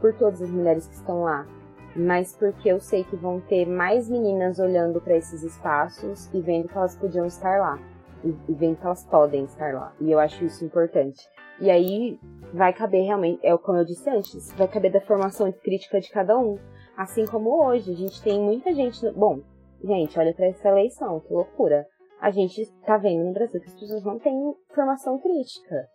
[0.00, 1.46] por todas as mulheres que estão lá,
[1.94, 6.68] mas porque eu sei que vão ter mais meninas olhando para esses espaços e vendo
[6.68, 7.78] que elas podiam estar lá.
[8.24, 9.92] E, e vendo que elas podem estar lá.
[10.00, 11.20] E eu acho isso importante.
[11.60, 12.18] E aí
[12.54, 16.38] vai caber realmente, é como eu disse antes, vai caber da formação crítica de cada
[16.38, 16.56] um.
[16.96, 19.10] Assim como hoje, a gente tem muita gente.
[19.10, 19.40] Bom,
[19.82, 21.86] gente, olha para essa eleição, que loucura.
[22.22, 25.88] A gente tá vendo no Brasil que as pessoas não têm formação crítica.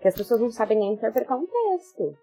[0.00, 2.16] Que as pessoas não sabem nem interpretar um texto.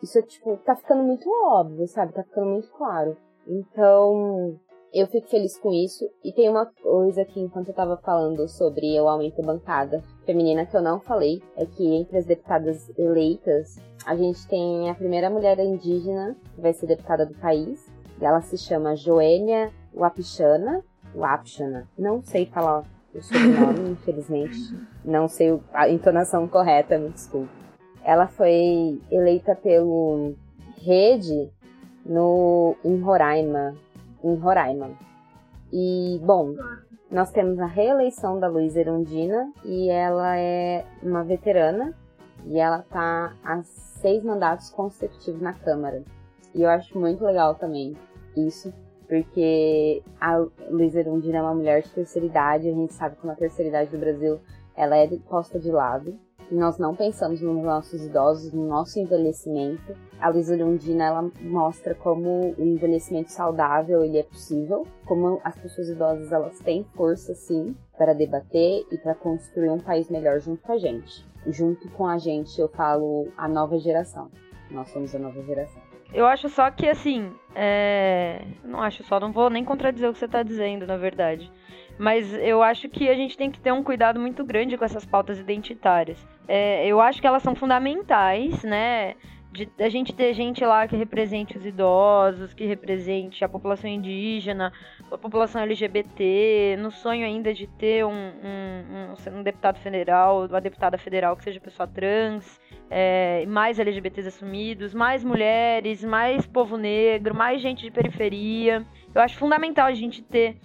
[0.00, 2.12] Isso é tipo, tá ficando muito óbvio, sabe?
[2.12, 3.16] Tá ficando muito claro.
[3.48, 4.56] Então,
[4.92, 6.08] eu fico feliz com isso.
[6.22, 10.64] E tem uma coisa aqui, enquanto eu tava falando sobre o aumento da bancada feminina
[10.64, 13.74] que eu não falei, é que entre as deputadas eleitas,
[14.06, 17.92] a gente tem a primeira mulher indígena que vai ser deputada do país.
[18.20, 20.84] Ela se chama Joênia Wapichana.
[21.14, 21.88] Wapchana.
[21.98, 24.58] Não sei falar o sobrenome, infelizmente.
[25.04, 27.50] Não sei a entonação correta, me desculpe.
[28.02, 30.34] Ela foi eleita pelo
[30.76, 31.50] Rede
[32.04, 33.74] no, em Roraima.
[34.22, 34.90] Em Roraima.
[35.72, 36.54] E, bom,
[37.10, 41.94] nós temos a reeleição da Luísa Erundina e ela é uma veterana
[42.46, 46.02] e ela tá há seis mandatos consecutivos na Câmara.
[46.54, 47.96] E eu acho muito legal também
[48.36, 48.72] isso,
[49.08, 50.38] porque a
[50.70, 53.90] Luísa Erundina é uma mulher de terceira idade, a gente sabe como a terceira idade
[53.90, 54.38] do Brasil
[54.76, 56.18] ela é posta de lado.
[56.50, 59.96] E nós não pensamos nos nossos idosos, no nosso envelhecimento.
[60.20, 65.88] A Luísa Erundina, ela mostra como o envelhecimento saudável ele é possível, como as pessoas
[65.88, 70.72] idosas elas têm força sim para debater e para construir um país melhor junto com
[70.72, 71.24] a gente.
[71.46, 74.30] Junto com a gente, eu falo a nova geração.
[74.70, 75.83] Nós somos a nova geração.
[76.14, 78.42] Eu acho só que, assim, é...
[78.64, 81.50] Não acho só, não vou nem contradizer o que você tá dizendo, na verdade.
[81.98, 85.04] Mas eu acho que a gente tem que ter um cuidado muito grande com essas
[85.04, 86.26] pautas identitárias.
[86.46, 89.14] É, eu acho que elas são fundamentais, né?
[89.54, 94.72] De a gente ter gente lá que represente os idosos, que represente a população indígena,
[95.08, 100.60] a população LGBT, no sonho ainda de ter um, um, um, um deputado federal, uma
[100.60, 107.32] deputada federal que seja pessoa trans, é, mais LGBTs assumidos, mais mulheres, mais povo negro,
[107.32, 108.84] mais gente de periferia.
[109.14, 110.56] Eu acho fundamental a gente ter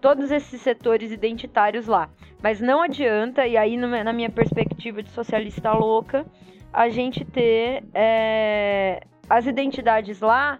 [0.00, 2.08] todos esses setores identitários lá.
[2.42, 6.24] Mas não adianta, e aí na minha perspectiva de socialista louca,
[6.72, 10.58] a gente ter é, as identidades lá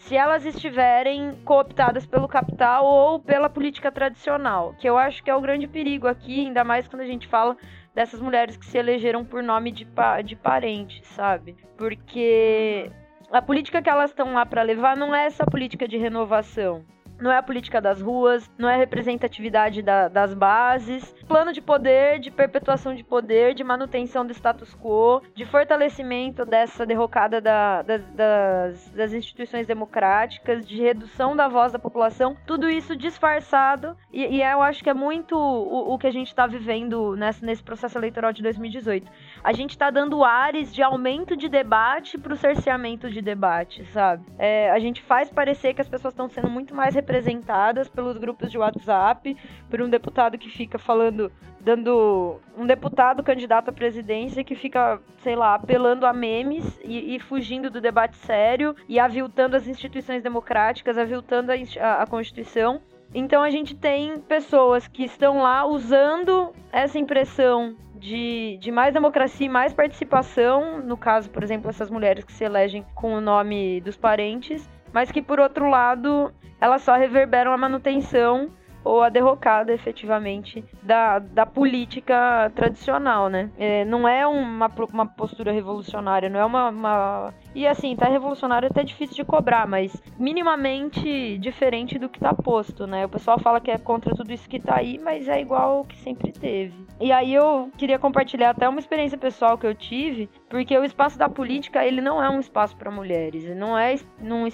[0.00, 5.34] se elas estiverem cooptadas pelo capital ou pela política tradicional, que eu acho que é
[5.34, 7.56] o grande perigo aqui, ainda mais quando a gente fala
[7.94, 11.54] dessas mulheres que se elegeram por nome de, pa de parente, sabe?
[11.76, 12.90] Porque
[13.30, 16.84] a política que elas estão lá para levar não é essa política de renovação.
[17.20, 21.14] Não é a política das ruas, não é a representatividade da, das bases.
[21.28, 26.84] Plano de poder, de perpetuação de poder, de manutenção do status quo, de fortalecimento dessa
[26.86, 32.96] derrocada da, das, das, das, instituições democráticas, de redução da voz da população, tudo isso
[32.96, 33.96] disfarçado.
[34.12, 37.44] E, e eu acho que é muito o, o que a gente está vivendo nessa,
[37.44, 39.10] nesse processo eleitoral de 2018.
[39.42, 44.24] A gente está dando ares de aumento de debate para o cerceamento de debate, sabe?
[44.38, 48.50] É, a gente faz parecer que as pessoas estão sendo muito mais representadas pelos grupos
[48.50, 49.34] de WhatsApp,
[49.70, 52.38] por um deputado que fica falando, dando.
[52.56, 57.70] Um deputado candidato à presidência que fica, sei lá, apelando a memes e, e fugindo
[57.70, 62.82] do debate sério e aviltando as instituições democráticas, aviltando a, a, a Constituição.
[63.14, 69.46] Então a gente tem pessoas que estão lá usando essa impressão de, de mais democracia
[69.46, 73.80] e mais participação, no caso, por exemplo, essas mulheres que se elegem com o nome
[73.80, 78.50] dos parentes, mas que por outro lado elas só reverberam a manutenção
[78.84, 83.50] ou a derrocada efetivamente da, da política tradicional, né?
[83.58, 87.34] É, não é uma, uma postura revolucionária, não é uma, uma.
[87.54, 92.32] E assim, tá revolucionário é até difícil de cobrar, mas minimamente diferente do que tá
[92.32, 93.06] posto, né?
[93.06, 95.84] O pessoal fala que é contra tudo isso que tá aí, mas é igual o
[95.84, 96.86] que sempre teve.
[97.00, 101.18] E aí eu queria compartilhar até uma experiência pessoal que eu tive, porque o espaço
[101.18, 104.46] da política, ele não é um espaço para mulheres, não é, não,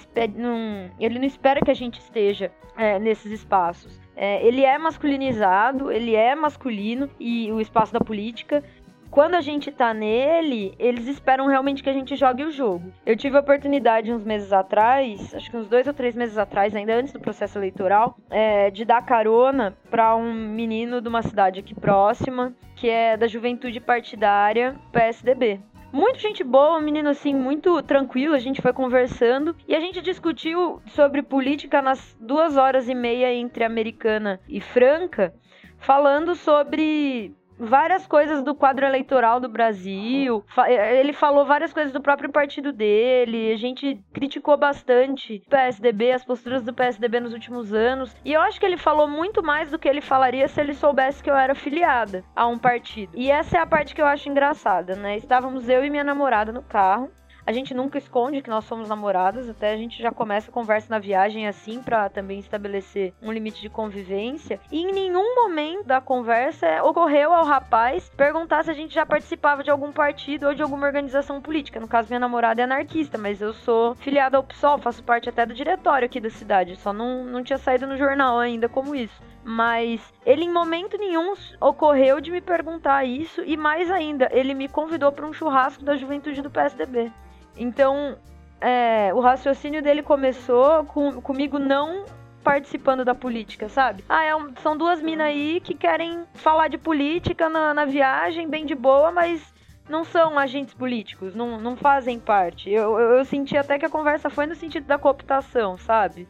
[0.99, 4.06] ele não espera que a gente esteja é, nesses espaços.
[4.17, 8.63] É, ele é masculinizado, ele é masculino e o espaço da política.
[9.11, 12.91] Quando a gente tá nele, eles esperam realmente que a gente jogue o jogo.
[13.05, 16.75] Eu tive a oportunidade uns meses atrás, acho que uns dois ou três meses atrás,
[16.75, 21.59] ainda antes do processo eleitoral, é, de dar carona para um menino de uma cidade
[21.59, 25.61] aqui próxima, que é da juventude partidária PSDB.
[25.91, 28.35] Muito gente boa, um menino assim, muito tranquilo.
[28.35, 33.33] A gente foi conversando e a gente discutiu sobre política nas duas horas e meia
[33.33, 35.33] entre Americana e Franca,
[35.79, 40.43] falando sobre várias coisas do quadro eleitoral do Brasil.
[40.67, 43.51] Eh, ele falou várias coisas do próprio partido dele.
[43.51, 48.15] A gente criticou bastante o PSDB, as posturas do PSDB nos últimos anos.
[48.23, 51.23] E eu acho que ele falou muito mais do que ele falaria se ele soubesse
[51.23, 53.11] que eu era filiada a um partido.
[53.15, 55.17] E essa é a parte que eu acho engraçada, né?
[55.17, 57.11] Estávamos eu e minha namorada no carro.
[57.47, 60.87] A gente nunca esconde que nós somos namoradas, até a gente já começa a conversa
[60.89, 64.59] na viagem assim para também estabelecer um limite de convivência.
[64.69, 69.63] E em nenhum momento da conversa ocorreu ao rapaz perguntar se a gente já participava
[69.63, 71.79] de algum partido ou de alguma organização política.
[71.79, 75.45] No caso, minha namorada é anarquista, mas eu sou filiada ao PSOL, faço parte até
[75.45, 79.25] do diretório aqui da cidade, só não, não tinha saído no jornal ainda como isso
[79.49, 84.67] mas ele em momento nenhum ocorreu de me perguntar isso e mais ainda, ele me
[84.67, 87.09] convidou para um churrasco da juventude do PSDB.
[87.57, 88.17] Então,
[88.61, 92.05] é, o raciocínio dele começou com, comigo não
[92.43, 94.03] participando da política, sabe?
[94.07, 98.47] Ah, é um, são duas minas aí que querem falar de política na, na, viagem,
[98.47, 99.53] bem de boa, mas
[99.89, 102.69] não são agentes políticos, não, não fazem parte.
[102.69, 106.27] Eu, eu, eu senti até que a conversa foi no sentido da cooptação, sabe?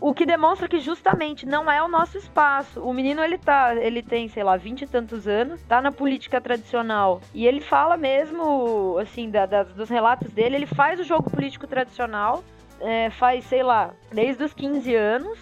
[0.00, 2.80] O que demonstra que justamente não é o nosso espaço.
[2.80, 6.40] O menino, ele tá, ele tem, sei lá, vinte e tantos anos, tá na política
[6.40, 7.20] tradicional.
[7.34, 11.66] E ele fala mesmo, assim, da, da, dos relatos dele, ele faz o jogo político
[11.66, 12.42] tradicional,
[12.80, 15.38] é, faz, sei lá, desde os 15 anos.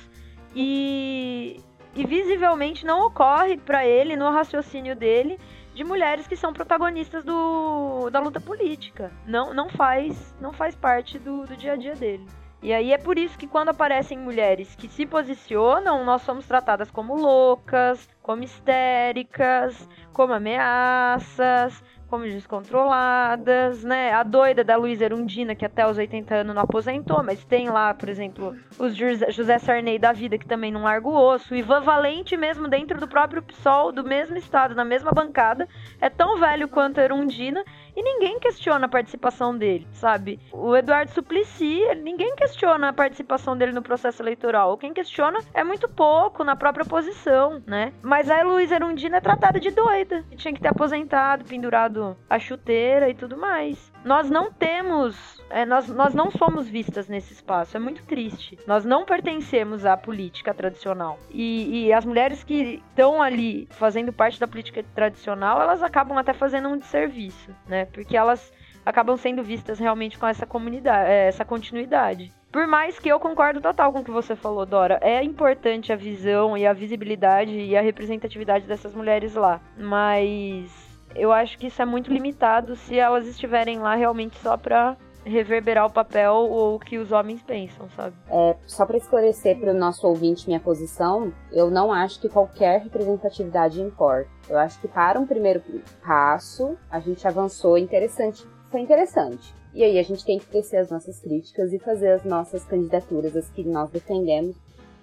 [0.57, 1.61] E,
[1.95, 5.39] e visivelmente não ocorre para ele, no raciocínio dele,
[5.73, 9.13] de mulheres que são protagonistas do, da luta política.
[9.25, 12.27] Não, não faz não faz parte do, do dia a dia dele.
[12.61, 16.91] E aí é por isso que quando aparecem mulheres que se posicionam, nós somos tratadas
[16.91, 24.13] como loucas, como histéricas, como ameaças, como descontroladas, né?
[24.13, 27.93] A doida da Luísa Erundina, que até os 80 anos não aposentou, mas tem lá,
[27.95, 31.55] por exemplo, os José Sarney da vida, que também não larga o osso.
[31.55, 35.69] Ivan Valente, mesmo dentro do próprio PSOL, do mesmo estado, na mesma bancada,
[36.01, 37.63] é tão velho quanto a Erundina
[37.99, 40.39] e ninguém questiona a participação dele, sabe?
[40.53, 44.79] O Eduardo Suplicy, ninguém questiona a participação dele no processo eleitoral.
[44.79, 47.93] Quem questiona é muito pouco na própria oposição, né?
[48.01, 50.25] Mas a Luísa Erundina é tratada de doida.
[50.37, 53.93] Tinha que ter aposentado, pendurado a chuteira e tudo mais.
[54.05, 57.77] Nós não temos, é, nós, nós não somos vistas nesse espaço.
[57.77, 58.59] É muito triste.
[58.67, 61.19] Nós não pertencemos à política tradicional.
[61.31, 66.33] E, e as mulheres que estão ali fazendo parte da política tradicional, elas acabam até
[66.33, 67.87] fazendo um desserviço, né?
[67.87, 68.53] porque elas
[68.85, 72.33] acabam sendo vistas realmente com essa comunidade, é, essa continuidade.
[72.51, 75.97] Por mais que eu concordo total com o que você falou, Dora, é importante a
[75.97, 81.81] visão e a visibilidade e a representatividade dessas mulheres lá, mas eu acho que isso
[81.81, 86.79] é muito limitado se elas estiverem lá realmente só para reverberar o papel ou o
[86.79, 88.17] que os homens pensam, sabe?
[88.31, 92.81] É, só para esclarecer para o nosso ouvinte minha posição, eu não acho que qualquer
[92.81, 94.31] representatividade importa.
[94.49, 95.63] Eu acho que para um primeiro
[96.03, 98.47] passo, a gente avançou interessante.
[98.71, 99.55] Foi interessante.
[99.75, 103.37] E aí a gente tem que crescer as nossas críticas e fazer as nossas candidaturas,
[103.37, 104.57] as que nós defendemos,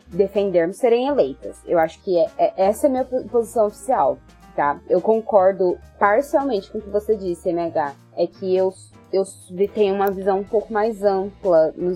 [0.07, 1.61] defendermos serem eleitas.
[1.65, 4.17] Eu acho que é, é, essa é a minha posição oficial,
[4.55, 4.79] tá?
[4.89, 7.93] Eu concordo parcialmente com o que você disse, MH.
[8.17, 8.73] É que eu,
[9.11, 9.25] eu
[9.73, 11.93] tenho uma visão um pouco mais ampla, no,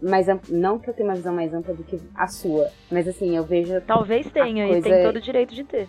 [0.00, 3.08] mais ampla, não que eu tenha uma visão mais ampla do que a sua, mas
[3.08, 3.80] assim, eu vejo.
[3.80, 4.88] Talvez tenha, coisa...
[4.88, 5.88] e tem todo o direito de ter.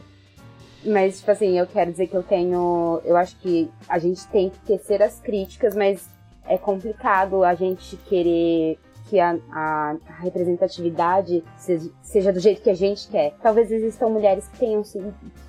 [0.85, 3.01] Mas, tipo assim, eu quero dizer que eu tenho.
[3.05, 6.09] Eu acho que a gente tem que tecer as críticas, mas
[6.45, 8.77] é complicado a gente querer
[9.09, 13.33] que a, a, representatividade seja, seja, do jeito que a gente quer.
[13.41, 14.83] Talvez existam mulheres que tenham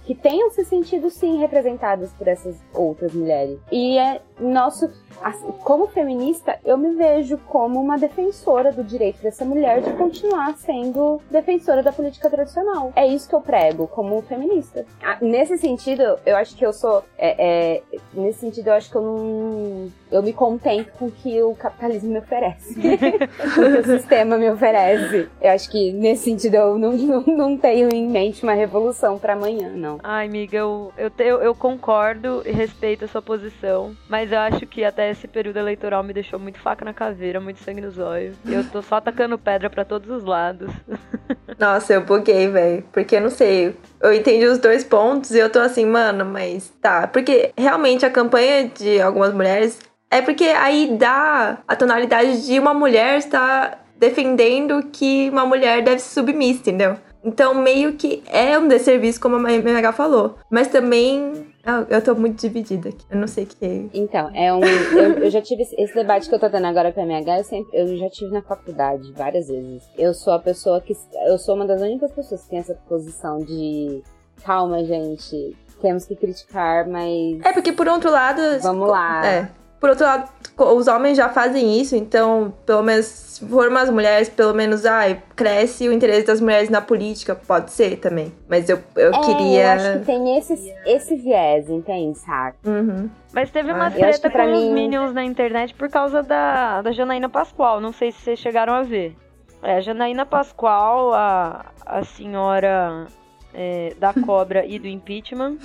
[0.05, 3.59] que tenham se sentido sim representadas por essas outras mulheres.
[3.72, 4.90] E é nosso
[5.22, 10.55] Assim, como feminista, eu me vejo como uma defensora do direito dessa mulher de continuar
[10.57, 12.92] sendo defensora da política tradicional.
[12.96, 14.84] É isso que eu prego como feminista.
[15.02, 17.02] Ah, nesse sentido, eu acho que eu sou.
[17.16, 17.82] É, é,
[18.12, 19.92] nesse sentido, eu acho que eu não.
[20.11, 22.74] Eu me contento com o que o capitalismo me oferece.
[22.78, 25.28] o que o sistema me oferece.
[25.40, 29.32] Eu acho que nesse sentido eu não, não, não tenho em mente uma revolução para
[29.32, 29.93] amanhã, não.
[30.03, 34.66] Ai, amiga, eu, eu, eu, eu concordo e respeito a sua posição, mas eu acho
[34.66, 38.36] que até esse período eleitoral me deixou muito faca na caveira, muito sangue nos olhos.
[38.47, 40.70] Eu tô só atacando pedra para todos os lados.
[41.59, 42.84] Nossa, eu buguei, velho.
[42.92, 43.76] Porque eu não sei.
[44.01, 47.07] Eu entendi os dois pontos e eu tô assim, mano, mas tá.
[47.07, 49.78] Porque realmente a campanha de algumas mulheres
[50.11, 56.01] é porque aí dá a tonalidade de uma mulher estar defendendo que uma mulher deve
[56.01, 56.97] se submissa, entendeu?
[57.25, 60.37] Então, meio que é um desserviço, como a MH falou.
[60.51, 61.47] Mas também
[61.89, 63.05] eu tô muito dividida aqui.
[63.11, 63.85] Eu não sei o que é.
[63.95, 64.62] Então, é um.
[64.62, 67.45] Eu, eu, já tive esse debate que eu tô tendo agora com a MH, eu,
[67.45, 69.83] sempre, eu já tive na faculdade várias vezes.
[69.97, 70.95] Eu sou a pessoa que.
[71.27, 74.03] Eu sou uma das únicas pessoas que tem essa posição de.
[74.45, 75.57] Calma, gente.
[75.81, 77.41] Temos que criticar, mas.
[77.43, 78.41] É, porque por outro lado.
[78.61, 79.27] Vamos lá.
[79.27, 79.64] É.
[79.85, 84.30] Por outro lado, os homens já fazem isso, então, pelo menos, se for umas mulheres,
[84.30, 88.32] pelo menos, ai, cresce o interesse das mulheres na política, pode ser também.
[88.49, 89.62] Mas eu, eu é, queria.
[89.62, 92.57] Eu acho que tem esse, esse viés, entende, saca?
[92.64, 93.11] Uhum.
[93.35, 94.68] Mas teve uma ah, treta com mim...
[94.68, 97.78] os Minions na internet por causa da, da Janaína Pascoal.
[97.78, 99.14] Não sei se vocês chegaram a ver.
[99.62, 103.07] É, a Janaína Pascoal, a, a senhora
[103.55, 105.59] é, da cobra e do impeachment.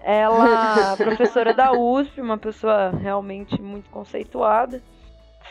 [0.00, 4.80] Ela, professora da USP, uma pessoa realmente muito conceituada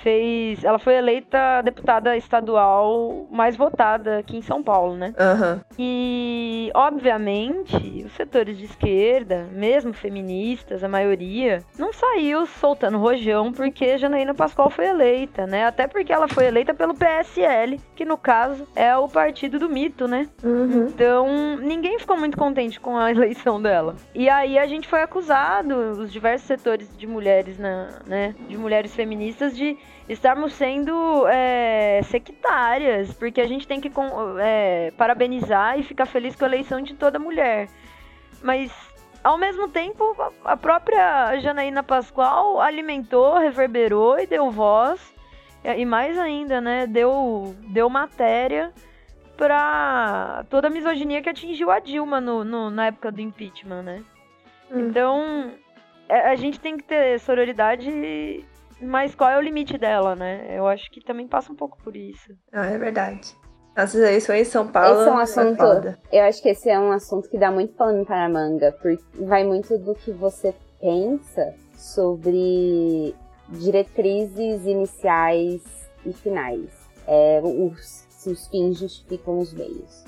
[0.02, 0.64] fez.
[0.64, 5.14] Ela foi eleita deputada estadual mais votada aqui em São Paulo, né?
[5.18, 5.62] Uhum.
[5.78, 13.98] E, obviamente, os setores de esquerda, mesmo feministas, a maioria, não saiu soltando rojão porque
[13.98, 15.66] Janaína Pascoal foi eleita, né?
[15.66, 20.08] Até porque ela foi eleita pelo PSL, que no caso é o partido do mito,
[20.08, 20.28] né?
[20.44, 20.88] Uhum.
[20.88, 23.96] Então, ninguém ficou muito contente com a eleição dela.
[24.14, 28.36] E aí a gente foi acusado, os diversos setores de mulheres, na, né?
[28.48, 33.92] De mulheres feministas, de estarmos sendo é, sectárias, porque a gente tem que
[34.42, 37.70] é, parabenizar e ficar feliz com a eleição de toda mulher.
[38.42, 38.72] Mas,
[39.24, 40.04] ao mesmo tempo,
[40.44, 45.14] a própria Janaína Pascoal alimentou, reverberou e deu voz,
[45.64, 48.74] e mais ainda, né, deu, deu matéria
[49.38, 54.04] para toda a misoginia que atingiu a Dilma no, no na época do impeachment, né?
[54.70, 54.80] Hum.
[54.80, 55.52] Então,
[56.08, 58.46] é, a gente tem que ter sororidade
[58.84, 60.58] mas qual é o limite dela, né?
[60.58, 62.34] Eu acho que também passa um pouco por isso.
[62.52, 63.36] Ah, é verdade.
[63.76, 65.02] Nossas eleições em São Paulo.
[65.02, 65.64] Esse é um assunto.
[66.12, 68.72] É eu acho que esse é um assunto que dá muito pano para a manga,
[68.82, 73.16] porque vai muito do que você pensa sobre
[73.50, 75.64] diretrizes iniciais
[76.06, 76.70] e finais.
[77.08, 80.03] É, os, se os fins justificam os meios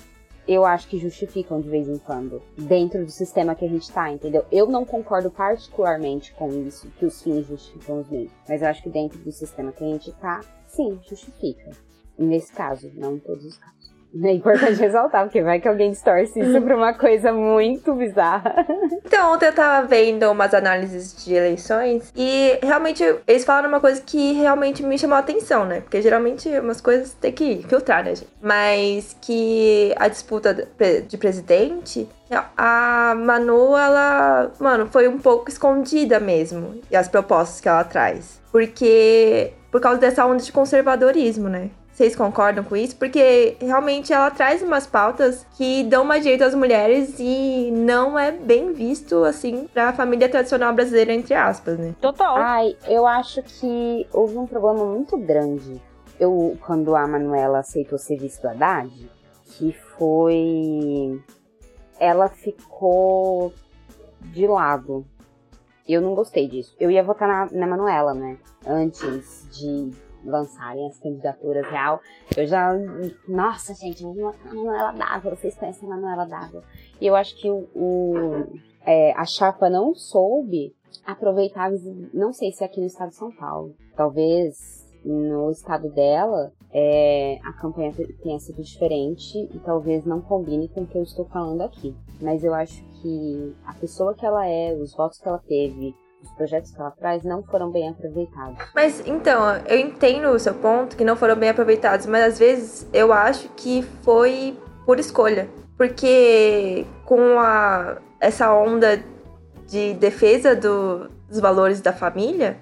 [0.48, 4.12] eu acho que justificam de vez em quando, dentro do sistema que a gente tá,
[4.12, 4.46] entendeu?
[4.52, 8.84] Eu não concordo particularmente com isso, que os fins justificam os meios, mas eu acho
[8.84, 11.72] que dentro do sistema que a gente tá, sim, justifica.
[12.18, 13.75] Nesse caso, não em todos os casos.
[14.24, 18.66] É importante ressaltar, porque vai que alguém distorce isso pra uma coisa muito bizarra.
[19.06, 24.02] Então, ontem eu tava vendo umas análises de eleições e realmente eles falaram uma coisa
[24.02, 25.82] que realmente me chamou a atenção, né?
[25.82, 28.30] Porque geralmente umas coisas tem que filtrar, né, gente?
[28.42, 30.68] Mas que a disputa
[31.08, 32.08] de presidente
[32.58, 36.82] a Manu, ela, mano, foi um pouco escondida mesmo.
[36.90, 38.42] E as propostas que ela traz.
[38.52, 41.70] Porque, por causa dessa onda de conservadorismo, né?
[41.96, 42.94] Vocês concordam com isso?
[42.98, 48.34] Porque realmente ela traz umas pautas que dão mais jeito às mulheres e não é
[48.34, 51.96] bem visto, assim, pra família tradicional brasileira, entre aspas, né?
[52.02, 52.36] Total.
[52.36, 55.82] Ai, eu acho que houve um problema muito grande.
[56.20, 58.92] Eu, quando a Manuela aceitou ser vice do Haddad,
[59.46, 61.24] que foi.
[61.98, 63.54] Ela ficou
[64.20, 65.06] de lado.
[65.88, 66.76] Eu não gostei disso.
[66.78, 68.38] Eu ia votar na, na Manuela, né?
[68.68, 69.92] Antes de
[70.26, 72.00] lançarem as candidaturas real.
[72.36, 72.74] Eu já.
[73.28, 75.36] Nossa, gente, Manuela Dávila.
[75.36, 76.64] Vocês conhecem a Manuela Dávila.
[77.00, 77.68] E eu acho que o.
[77.76, 78.48] o
[78.86, 81.72] é, a chapa não soube aproveitar.
[82.14, 83.76] Não sei se é aqui no estado de São Paulo.
[83.96, 90.82] Talvez no estado dela, é, a campanha tenha sido diferente e talvez não combine com
[90.82, 91.96] o que eu estou falando aqui.
[92.20, 95.96] Mas eu acho que a pessoa que ela é, os votos que ela teve,
[96.26, 98.58] os projetos que ela traz não foram bem aproveitados.
[98.74, 102.88] Mas então, eu entendo o seu ponto que não foram bem aproveitados, mas às vezes
[102.92, 105.48] eu acho que foi por escolha.
[105.78, 109.04] Porque com a, essa onda
[109.68, 112.58] de defesa do, dos valores da família,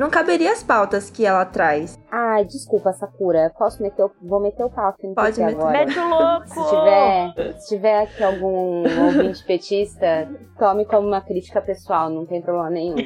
[0.00, 2.00] não caberia as pautas que ela traz.
[2.10, 3.52] Ai, desculpa, Sakura.
[3.58, 4.10] Posso meter o...
[4.22, 5.54] Vou meter o pau aqui no Pode meter.
[5.54, 5.72] agora.
[5.72, 6.48] Mete o louco!
[6.48, 10.26] Se tiver, se tiver aqui algum ouvinte petista,
[10.58, 12.96] tome como uma crítica pessoal, não tem problema nenhum.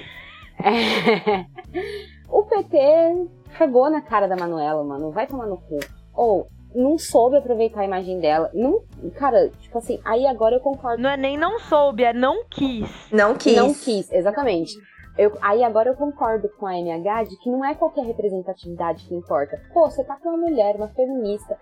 [0.63, 1.45] É.
[2.31, 2.79] O PT
[3.59, 5.11] cagou na cara da Manuela, mano.
[5.11, 5.81] Vai tomar no cu.
[6.15, 8.51] Ou não soube aproveitar a imagem dela.
[8.55, 8.83] Não,
[9.17, 11.03] cara, tipo assim, aí agora eu concordo.
[11.03, 12.89] Não é nem não soube, é não quis.
[13.11, 13.57] Não quis.
[13.57, 14.73] Não quis, exatamente.
[15.17, 19.15] Eu, aí agora eu concordo com a MH de que não é qualquer representatividade que
[19.15, 19.61] importa.
[19.73, 21.57] Pô, você tá com uma mulher, uma feminista,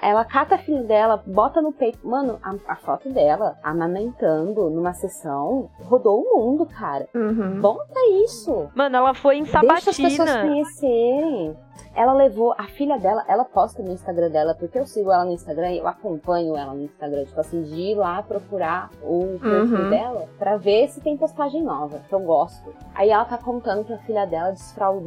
[0.00, 1.98] ela cata a filha dela, bota no peito.
[2.06, 7.08] Mano, a, a foto dela amamentando numa sessão rodou o mundo, cara.
[7.14, 7.60] Uhum.
[7.60, 8.68] Bota isso.
[8.74, 9.74] Mano, ela foi em Sabatina.
[9.74, 11.56] Deixa as pessoas conhecerem.
[11.94, 15.32] Ela levou a filha dela, ela posta no Instagram dela, porque eu sigo ela no
[15.32, 19.72] Instagram e eu acompanho ela no Instagram, tipo assim, de ir lá procurar o perfil
[19.82, 19.90] Uhum.
[19.90, 22.72] dela pra ver se tem postagem nova, que eu gosto.
[22.94, 24.54] Aí ela tá contando que a filha dela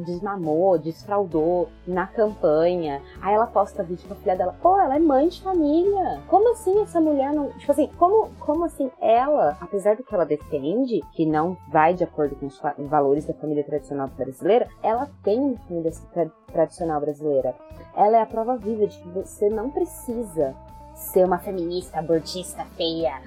[0.06, 3.02] desmamou, desfraudou na campanha.
[3.22, 4.56] Aí ela posta vídeo com a filha dela.
[4.62, 6.22] Pô, ela é mãe de família.
[6.28, 7.50] Como assim essa mulher não.
[7.54, 12.04] Tipo assim, como, como assim ela, apesar do que ela defende, que não vai de
[12.04, 15.92] acordo com os valores da família tradicional brasileira, ela tem uma família
[16.56, 17.54] tradicional brasileira.
[17.96, 20.56] Ela é a prova viva de que você não precisa
[20.96, 23.22] ser uma feminista, abortista, feia,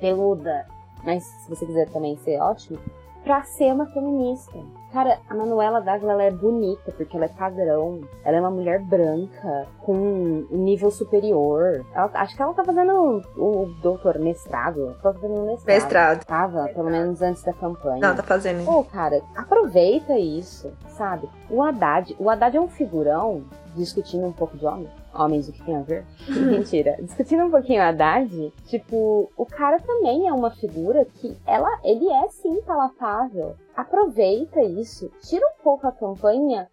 [0.00, 0.66] peluda.
[1.04, 2.78] Mas se você quiser também ser ótimo,
[3.24, 4.52] pra ser uma feminista.
[4.92, 8.00] Cara, a Manuela Dávila ela é bonita porque ela é padrão.
[8.24, 11.84] Ela é uma mulher branca com um nível superior.
[11.92, 14.94] Ela- acho que ela tá fazendo o, o doutor mestrado.
[15.02, 15.66] Tá fazendo mestrado.
[15.74, 16.24] Mestrado.
[16.24, 17.98] Tava, pelo menos antes da campanha.
[18.06, 18.64] Não, tá fazendo.
[18.64, 21.28] Pô, cara, aproveita isso, sabe?
[21.50, 23.42] O Haddad, o Haddad é um figurão,
[23.74, 24.88] discutindo um pouco de homem.
[25.14, 26.04] Homens, o que tem a ver?
[26.28, 26.96] Mentira.
[27.00, 32.08] Discutindo um pouquinho o Haddad, tipo, o cara também é uma figura que ela, ele
[32.10, 33.54] é sim palatável.
[33.76, 36.68] Aproveita isso, tira um pouco a campanha,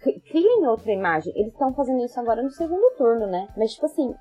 [0.00, 1.32] cri- criem outra imagem.
[1.36, 3.48] Eles estão fazendo isso agora no segundo turno, né?
[3.56, 4.14] Mas, tipo assim,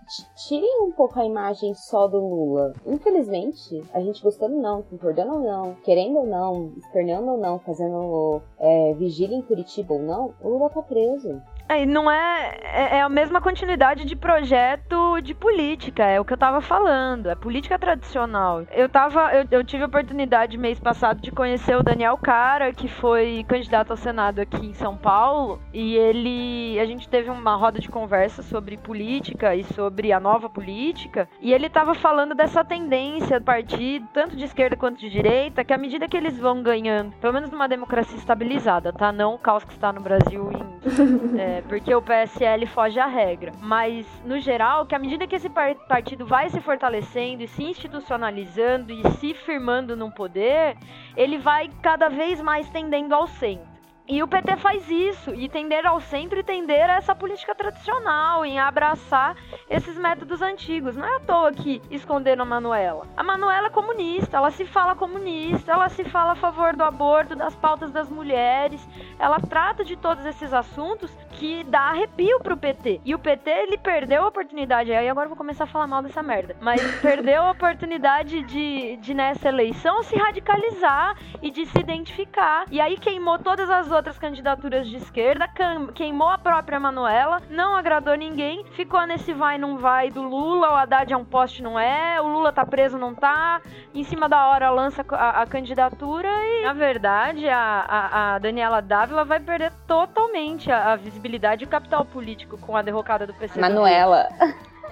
[0.47, 2.73] tirem um pouco a imagem só do Lula.
[2.86, 7.59] Infelizmente, a gente gostando ou não, concordando ou não, querendo ou não, esperneando ou não,
[7.59, 11.39] fazendo é, vigília em Curitiba ou não, o Lula tá preso.
[11.68, 12.97] É, e não é, é.
[12.97, 17.30] é a mesma continuidade de projeto de política, é o que eu tava falando.
[17.30, 18.64] É política tradicional.
[18.72, 19.34] Eu tava.
[19.34, 23.91] Eu, eu tive a oportunidade mês passado de conhecer o Daniel Cara, que foi candidato
[23.91, 25.59] ao Senado aqui em São Paulo.
[25.74, 26.80] E ele.
[26.80, 31.28] A gente teve uma roda de conversa sobre política e sobre a nova política.
[31.41, 35.74] E ele tava falando dessa tendência do partido, tanto de esquerda quanto de direita, que
[35.74, 39.11] à medida que eles vão ganhando, pelo menos numa democracia estabilizada, tá?
[39.11, 40.74] Não o caos que está no Brasil em
[41.39, 43.51] é, porque o PSL foge à regra.
[43.59, 47.63] Mas, no geral, que à medida que esse par- partido vai se fortalecendo e se
[47.63, 50.77] institucionalizando e se firmando no poder,
[51.15, 53.73] ele vai cada vez mais tendendo ao centro.
[54.05, 58.45] E o PT faz isso, e tender ao centro e tender a essa política tradicional,
[58.45, 59.33] em abraçar
[59.69, 60.93] esses métodos antigos.
[60.97, 63.07] Não é à toa que esconderam a Manuela.
[63.15, 67.33] A Manuela é comunista, ela se fala comunista, ela se fala a favor do aborto,
[67.33, 68.85] das pautas das mulheres,
[69.17, 73.01] ela trata de todos esses assuntos que dá arrepio pro PT.
[73.03, 76.01] E o PT, ele perdeu a oportunidade, aí agora eu vou começar a falar mal
[76.01, 81.79] dessa merda, mas perdeu a oportunidade de, de nessa eleição se radicalizar e de se
[81.79, 82.65] identificar.
[82.69, 85.49] E aí queimou todas as outras candidaturas de esquerda,
[85.93, 90.75] queimou a própria Manuela, não agradou ninguém, ficou nesse vai não vai do Lula, o
[90.75, 93.61] Haddad é um poste não é, o Lula tá preso não tá,
[93.93, 98.81] em cima da hora lança a, a candidatura e, na verdade, a, a, a Daniela
[98.81, 103.34] Dávila vai perder totalmente a, a visibilidade visibilidade e capital político com a derrocada do
[103.34, 103.61] PCdoB.
[103.61, 104.28] Manuela.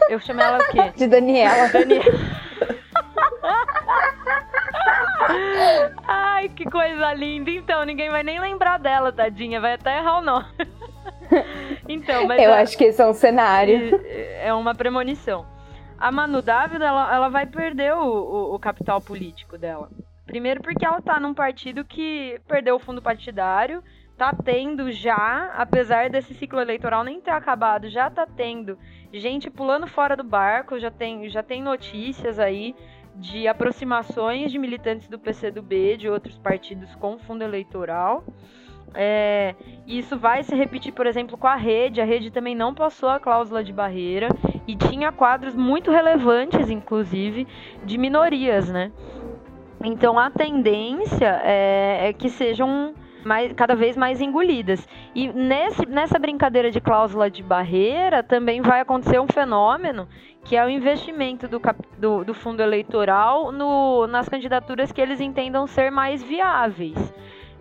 [0.09, 0.91] Eu chamei ela o quê?
[0.95, 1.67] De Daniela.
[1.69, 2.05] Daniela.
[6.07, 7.51] Ai, que coisa linda.
[7.51, 9.59] Então, ninguém vai nem lembrar dela, tadinha.
[9.59, 10.45] Vai até errar o nome.
[11.87, 14.01] Então, mas Eu a- acho que esse é um cenário.
[14.05, 15.45] é uma premonição.
[15.97, 19.89] A Manu Dávila, ela, ela vai perder o, o, o capital político dela.
[20.25, 23.81] Primeiro porque ela tá num partido que perdeu o fundo partidário,
[24.17, 28.77] tá tendo já, apesar desse ciclo eleitoral nem ter acabado, já tá tendo
[29.11, 32.75] gente pulando fora do barco, já tem, já tem notícias aí
[33.15, 38.23] de aproximações de militantes do PCdoB, de outros partidos com fundo eleitoral.
[38.93, 39.55] É,
[39.87, 42.01] isso vai se repetir, por exemplo, com a rede.
[42.01, 44.27] A rede também não passou a cláusula de barreira
[44.67, 47.47] e tinha quadros muito relevantes, inclusive,
[47.85, 48.91] de minorias, né?
[49.83, 52.93] Então a tendência é, é que sejam
[53.25, 54.87] mais, cada vez mais engolidas.
[55.13, 60.07] E nesse, nessa brincadeira de cláusula de barreira também vai acontecer um fenômeno
[60.43, 61.61] que é o investimento do,
[61.97, 67.13] do, do fundo eleitoral no, nas candidaturas que eles entendam ser mais viáveis.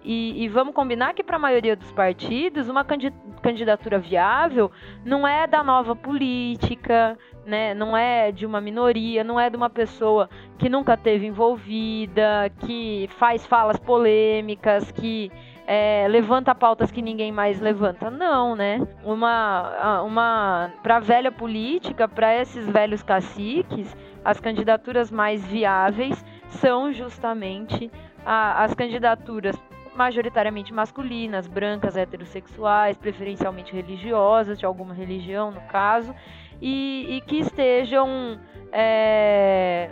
[0.02, 4.70] E, e vamos combinar que para a maioria dos partidos, uma candi- candidatura viável
[5.04, 7.74] não é da nova política, né?
[7.74, 10.28] não é de uma minoria, não é de uma pessoa
[10.58, 15.30] que nunca teve envolvida, que faz falas polêmicas, que
[15.66, 18.10] é, levanta pautas que ninguém mais levanta.
[18.10, 18.80] Não, né?
[19.04, 23.94] Uma, uma para a velha política, para esses velhos caciques,
[24.24, 27.90] as candidaturas mais viáveis são justamente
[28.24, 29.56] a- as candidaturas
[30.00, 36.14] majoritariamente masculinas, brancas, heterossexuais, preferencialmente religiosas, de alguma religião no caso,
[36.58, 38.40] e, e que estejam,
[38.72, 39.90] é,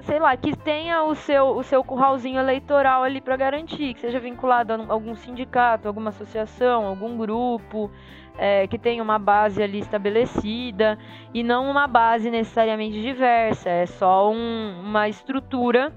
[0.00, 4.18] sei lá, que tenha o seu, o seu curralzinho eleitoral ali para garantir, que seja
[4.18, 7.90] vinculado a algum sindicato, alguma associação, algum grupo,
[8.38, 10.98] é, que tenha uma base ali estabelecida
[11.34, 15.92] e não uma base necessariamente diversa, é só um- uma estrutura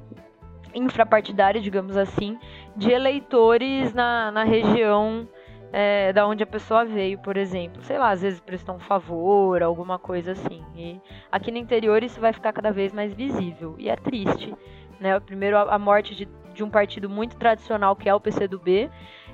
[0.74, 2.38] infrapartidária, digamos assim,
[2.76, 5.28] de eleitores na, na região
[5.74, 7.82] é, da onde a pessoa veio, por exemplo.
[7.84, 10.63] Sei lá, às vezes prestam um favor, alguma coisa assim.
[10.76, 10.99] E
[11.32, 13.76] aqui no interior isso vai ficar cada vez mais visível.
[13.78, 14.53] E é triste.
[14.99, 15.19] Né?
[15.19, 18.89] Primeiro, a, morte de, de um partido muito tradicional, que é o PCdoB,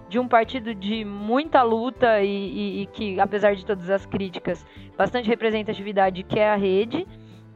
[0.07, 4.65] de um partido de muita luta e, e- e que, apesar de todas as críticas,
[4.95, 7.05] bastante representatividade, que é a rede.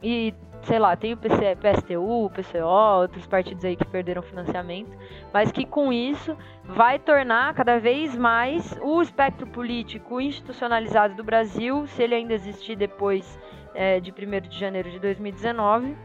[0.03, 0.33] E,
[0.63, 4.91] sei lá, tem o PC, PSTU, o PCO, outros partidos aí que perderam financiamento,
[5.33, 11.87] mas que com isso vai tornar cada vez mais o espectro político institucionalizado do Brasil,
[11.87, 13.39] se ele ainda existir depois
[13.73, 15.95] é, de 1 de janeiro de 2019,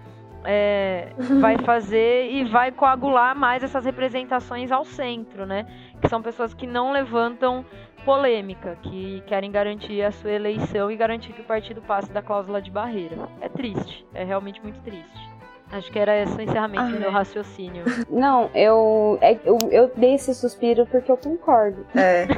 [0.44, 5.66] é, vai fazer e vai coagular mais essas representações ao centro, né?
[6.00, 7.64] Que são pessoas que não levantam
[8.06, 12.62] polêmica, que querem garantir a sua eleição e garantir que o partido passe da cláusula
[12.62, 13.16] de barreira.
[13.40, 15.36] É triste, é realmente muito triste.
[15.72, 17.82] Acho que era esse o encerramento do meu raciocínio.
[18.08, 21.84] Não, eu, é- eu, eu dei esse suspiro porque eu concordo.
[21.96, 22.28] É.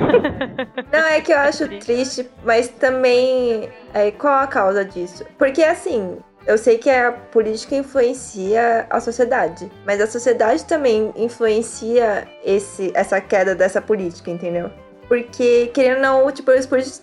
[0.90, 3.68] Não, é que eu acho triste, mas também.
[3.92, 5.26] É, qual a causa disso?
[5.36, 6.18] Porque assim.
[6.46, 13.20] Eu sei que a política influencia a sociedade, mas a sociedade também influencia esse, essa
[13.20, 14.70] queda dessa política, entendeu?
[15.08, 16.50] Porque, querendo ou não, tipo,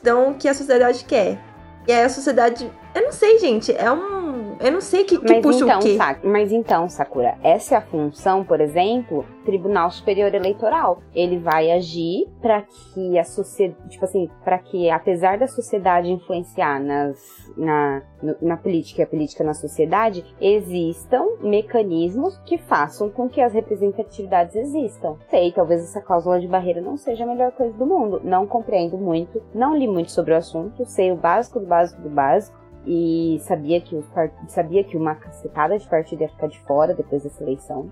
[0.02, 1.40] dão o que a sociedade quer.
[1.88, 2.72] E aí a sociedade.
[2.96, 3.76] Eu não sei, gente.
[3.76, 4.56] É um.
[4.62, 5.98] Eu não sei que, que Mas puxa então, o quê.
[5.98, 11.02] Sa- mas então, Sakura, essa é a função, por exemplo, Tribunal Superior Eleitoral.
[11.14, 12.62] Ele vai agir para
[12.94, 17.20] que a sociedade, tipo assim, para que apesar da sociedade influenciar nas,
[17.58, 18.02] na,
[18.42, 24.56] na política e a política na sociedade, existam mecanismos que façam com que as representatividades
[24.56, 25.18] existam.
[25.30, 28.22] Sei, talvez essa cláusula de barreira não seja a melhor coisa do mundo.
[28.24, 32.10] Não compreendo muito, não li muito sobre o assunto, sei o básico do básico do
[32.10, 34.06] básico e sabia que, os
[34.48, 37.92] sabia que uma cacetada de partido ia ficar de fora depois dessa eleição.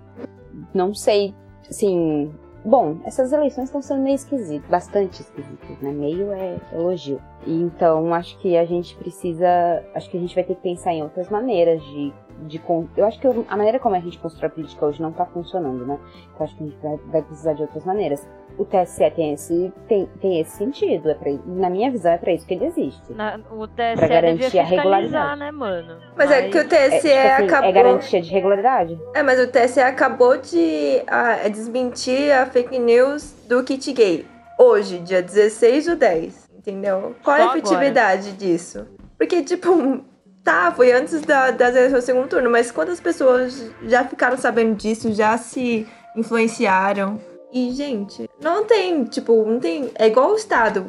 [0.73, 1.33] Não sei,
[1.69, 2.31] assim.
[2.65, 5.91] Bom, essas eleições estão sendo meio esquisitas, bastante esquisitas, né?
[5.91, 7.21] Meio é elogio.
[7.45, 9.83] E então acho que a gente precisa.
[9.93, 12.13] Acho que a gente vai ter que pensar em outras maneiras de.
[12.47, 12.61] de
[12.95, 15.85] eu acho que a maneira como a gente constrói a política hoje não tá funcionando,
[15.85, 15.99] né?
[16.33, 18.25] Então acho que a gente vai, vai precisar de outras maneiras.
[18.57, 21.09] O TSE tem esse, tem, tem esse sentido.
[21.09, 23.01] É pra, na minha visão, é pra isso que ele existe.
[23.11, 25.39] Na- o TSE Pra garantir a regularidade.
[25.39, 25.97] né, mano?
[26.15, 27.69] Mas é que o TSE É, tipo assim, acabou.
[27.69, 28.99] é garantia de regularidade?
[29.15, 34.25] É, mas o TSE acabou de ah, desmentir a fake news do kit gay.
[34.59, 36.43] Hoje, dia 16 do 10.
[36.55, 37.15] Entendeu?
[37.23, 38.87] Qual é Só a efetividade disso?
[39.17, 40.01] Porque, tipo,
[40.43, 44.75] tá, foi antes da, das eleições do segundo turno, mas quantas pessoas já ficaram sabendo
[44.75, 47.19] disso, já se influenciaram?
[47.53, 49.91] E, gente, não tem, tipo, não tem.
[49.93, 50.87] É igual o Estado.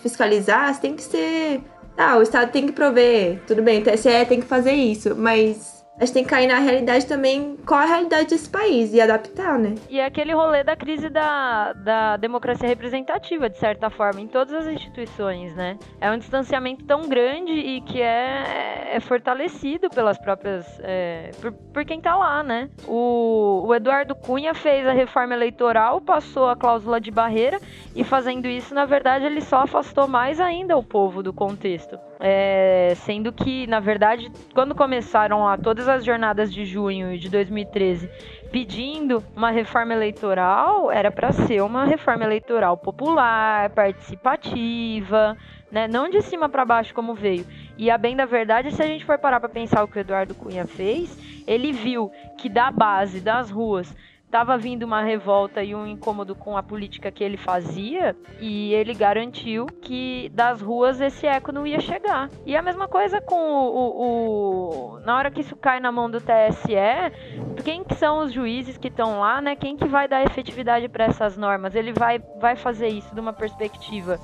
[0.00, 1.60] Fiscalizar, tem que ser.
[1.98, 3.42] Ah, o Estado tem que prover.
[3.44, 5.16] Tudo bem, o TSE tem que fazer isso.
[5.16, 8.94] Mas a gente tem que cair na realidade também, qual é a realidade desse país
[8.94, 9.74] e adaptar, né?
[9.90, 14.54] E é aquele rolê da crise da, da democracia representativa, de certa forma, em todas
[14.54, 15.78] as instituições, né?
[16.00, 20.64] É um distanciamento tão grande e que é, é fortalecido pelas próprias.
[20.82, 22.70] É, por, por quem tá lá, né?
[22.88, 27.60] O, o Eduardo Cunha fez a reforma eleitoral, passou a cláusula de barreira
[27.94, 31.98] e fazendo isso, na verdade, ele só afastou mais ainda o povo do contexto.
[32.18, 38.08] É, sendo que, na verdade, quando começaram lá todas as jornadas de junho de 2013
[38.50, 45.36] pedindo uma reforma eleitoral, era para ser uma reforma eleitoral popular, participativa,
[45.70, 45.86] né?
[45.86, 47.46] não de cima para baixo como veio.
[47.78, 50.00] E a bem da verdade, se a gente for parar para pensar o que o
[50.00, 51.16] Eduardo Cunha fez,
[51.46, 53.94] ele viu que da base das ruas
[54.30, 58.94] estava vindo uma revolta e um incômodo com a política que ele fazia e ele
[58.94, 62.30] garantiu que das ruas esse eco não ia chegar.
[62.46, 66.08] E a mesma coisa com o, o, o na hora que isso cai na mão
[66.08, 66.76] do TSE,
[67.64, 69.56] quem que são os juízes que estão lá, né?
[69.56, 71.74] Quem que vai dar efetividade para essas normas?
[71.74, 74.20] Ele vai vai fazer isso de uma perspectiva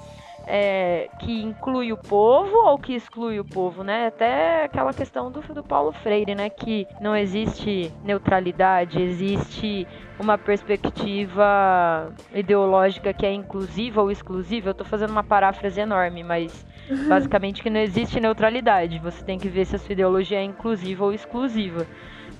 [0.46, 4.06] é, que inclui o povo ou que exclui o povo, né?
[4.06, 6.48] Até aquela questão do, do Paulo Freire, né?
[6.48, 9.86] Que não existe neutralidade, existe
[10.20, 14.68] uma perspectiva ideológica que é inclusiva ou exclusiva.
[14.68, 17.08] Eu estou fazendo uma paráfrase enorme, mas uhum.
[17.08, 19.00] basicamente que não existe neutralidade.
[19.00, 21.84] Você tem que ver se a sua ideologia é inclusiva ou exclusiva,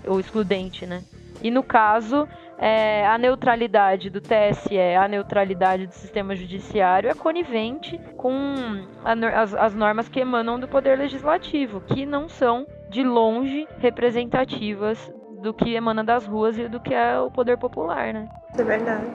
[0.07, 1.02] ou excludente, né?
[1.42, 2.26] E no caso,
[2.59, 8.32] é, a neutralidade do TSE, a neutralidade do sistema judiciário é conivente com
[9.04, 15.12] a, as, as normas que emanam do Poder Legislativo, que não são de longe representativas
[15.42, 18.28] do que emana das ruas e do que é o poder popular, né?
[18.59, 19.07] É verdade.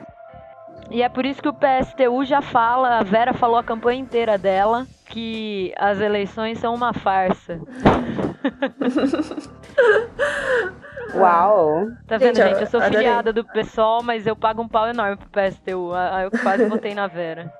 [0.89, 4.37] E é por isso que o PSTU já fala, a Vera falou a campanha inteira
[4.37, 7.59] dela, que as eleições são uma farsa.
[11.15, 11.87] Uau!
[12.07, 12.49] Tá vendo, gente?
[12.49, 12.61] gente?
[12.61, 12.99] Eu sou adorei.
[12.99, 15.93] filiada do PSOL, mas eu pago um pau enorme pro PSTU.
[15.93, 17.51] Aí eu quase votei na Vera.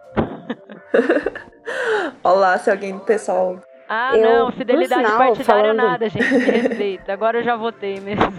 [2.23, 3.59] Olá, se alguém do PSOL.
[3.89, 5.77] Ah, eu, não, fidelidade partidária falando...
[5.77, 6.33] nada, gente.
[6.33, 7.11] Me respeita.
[7.11, 8.31] Agora eu já votei mesmo.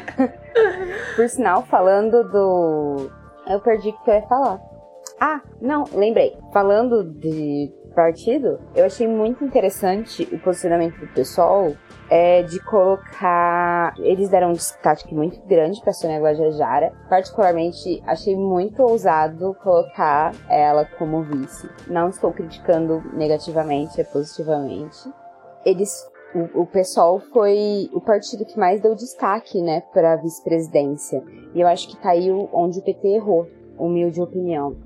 [1.16, 3.10] por sinal, falando do.
[3.46, 4.60] Eu perdi o que eu ia falar.
[5.18, 6.36] Ah, não, lembrei.
[6.52, 11.72] Falando de partido, eu achei muito interessante o posicionamento do pessoal
[12.08, 13.94] é de colocar.
[13.98, 16.92] Eles deram um destaque muito grande para Sônia Guajajara.
[17.08, 21.68] Particularmente, achei muito ousado colocar ela como vice.
[21.86, 25.08] Não estou criticando negativamente, é positivamente.
[25.64, 31.22] Eles o, o pessoal foi o partido que mais deu destaque, né, para a vice-presidência.
[31.54, 34.76] E eu acho que tá aí onde o PT errou, humilde opinião.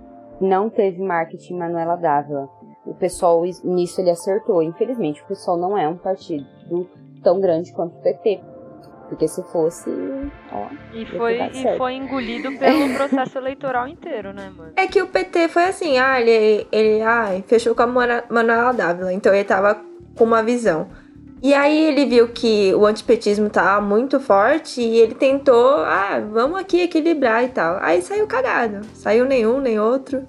[0.41, 2.49] Não teve marketing Manuela Dávila.
[2.87, 4.63] O pessoal nisso ele acertou.
[4.63, 6.47] Infelizmente, o pessoal não é um partido
[7.23, 8.41] tão grande quanto o PT.
[9.09, 9.91] Porque se fosse,
[10.51, 10.69] ó.
[10.93, 14.73] E foi, e foi engolido pelo processo eleitoral inteiro, né, mano?
[14.77, 19.13] É que o PT foi assim, ah, ele, ele ah, fechou com a Manuela Dávila,
[19.13, 19.81] então ele tava
[20.17, 20.89] com uma visão.
[21.43, 26.59] E aí ele viu que o antipetismo tava muito forte e ele tentou, ah, vamos
[26.59, 27.77] aqui equilibrar e tal.
[27.83, 28.81] Aí saiu cagado.
[28.95, 30.25] Saiu nenhum, nem outro.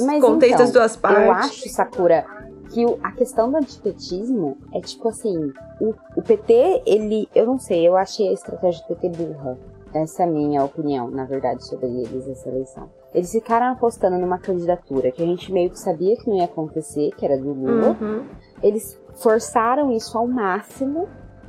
[0.00, 1.24] Mas Contei então, das duas partes.
[1.24, 2.26] Eu acho, Sakura,
[2.70, 7.86] que a questão do antipetismo é tipo assim, o, o, PT, ele, eu não sei,
[7.86, 9.58] eu achei a estratégia do PT burra.
[9.94, 12.90] Essa é a minha opinião, na verdade, sobre eles, essa eleição.
[13.14, 17.10] Eles ficaram apostando numa candidatura que a gente meio que sabia que não ia acontecer,
[17.16, 17.96] que era do Lula.
[17.98, 18.26] Uhum.
[18.62, 21.08] Eles forçaram isso ao máximo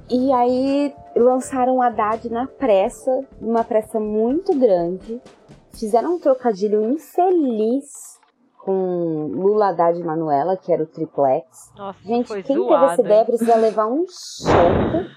[0.09, 5.21] e aí lançaram o Haddad na pressa, numa pressa muito grande.
[5.73, 8.08] Fizeram um trocadilho infeliz
[8.69, 11.73] com Lula Haddad e Manuela, que era o triplex.
[11.75, 15.09] Nossa, Gente, quem zoado, teve essa ideia precisa levar um soco.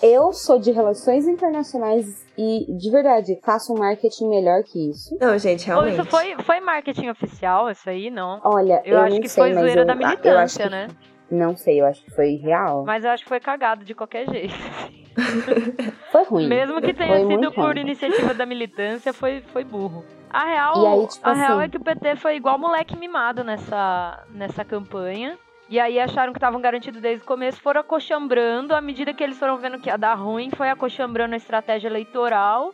[0.00, 2.06] Eu sou de relações internacionais
[2.38, 5.18] e, de verdade, faço um marketing melhor que isso.
[5.20, 5.94] Não, gente, realmente.
[5.94, 8.40] isso foi, foi marketing oficial, isso aí, não?
[8.44, 10.88] Olha, eu, eu acho que sei, foi zoeira eu, da militância, que, né?
[11.28, 12.84] Não sei, eu acho que foi real.
[12.84, 14.54] Mas eu acho que foi cagado de qualquer jeito.
[16.12, 16.46] foi ruim.
[16.46, 17.80] Mesmo que tenha foi sido por ruim.
[17.80, 20.04] iniciativa da militância, foi, foi burro.
[20.30, 23.42] A real, aí, tipo a assim, real é que o PT foi igual moleque mimado
[23.44, 25.38] nessa, nessa campanha.
[25.68, 28.74] E aí acharam que estavam garantidos desde o começo, foram acochambrando.
[28.74, 32.72] À medida que eles foram vendo que ia dar ruim, foi acochambrando a estratégia eleitoral.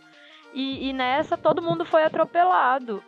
[0.52, 3.02] E, e nessa todo mundo foi atropelado.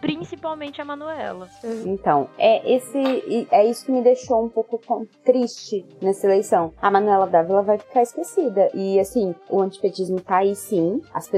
[0.00, 1.48] Principalmente a Manuela.
[1.84, 4.80] Então, é esse é isso que me deixou um pouco
[5.24, 6.72] triste nessa eleição.
[6.80, 8.70] A Manuela Dávila vai ficar esquecida.
[8.74, 11.00] E assim, o antipetismo tá aí sim.
[11.12, 11.30] As,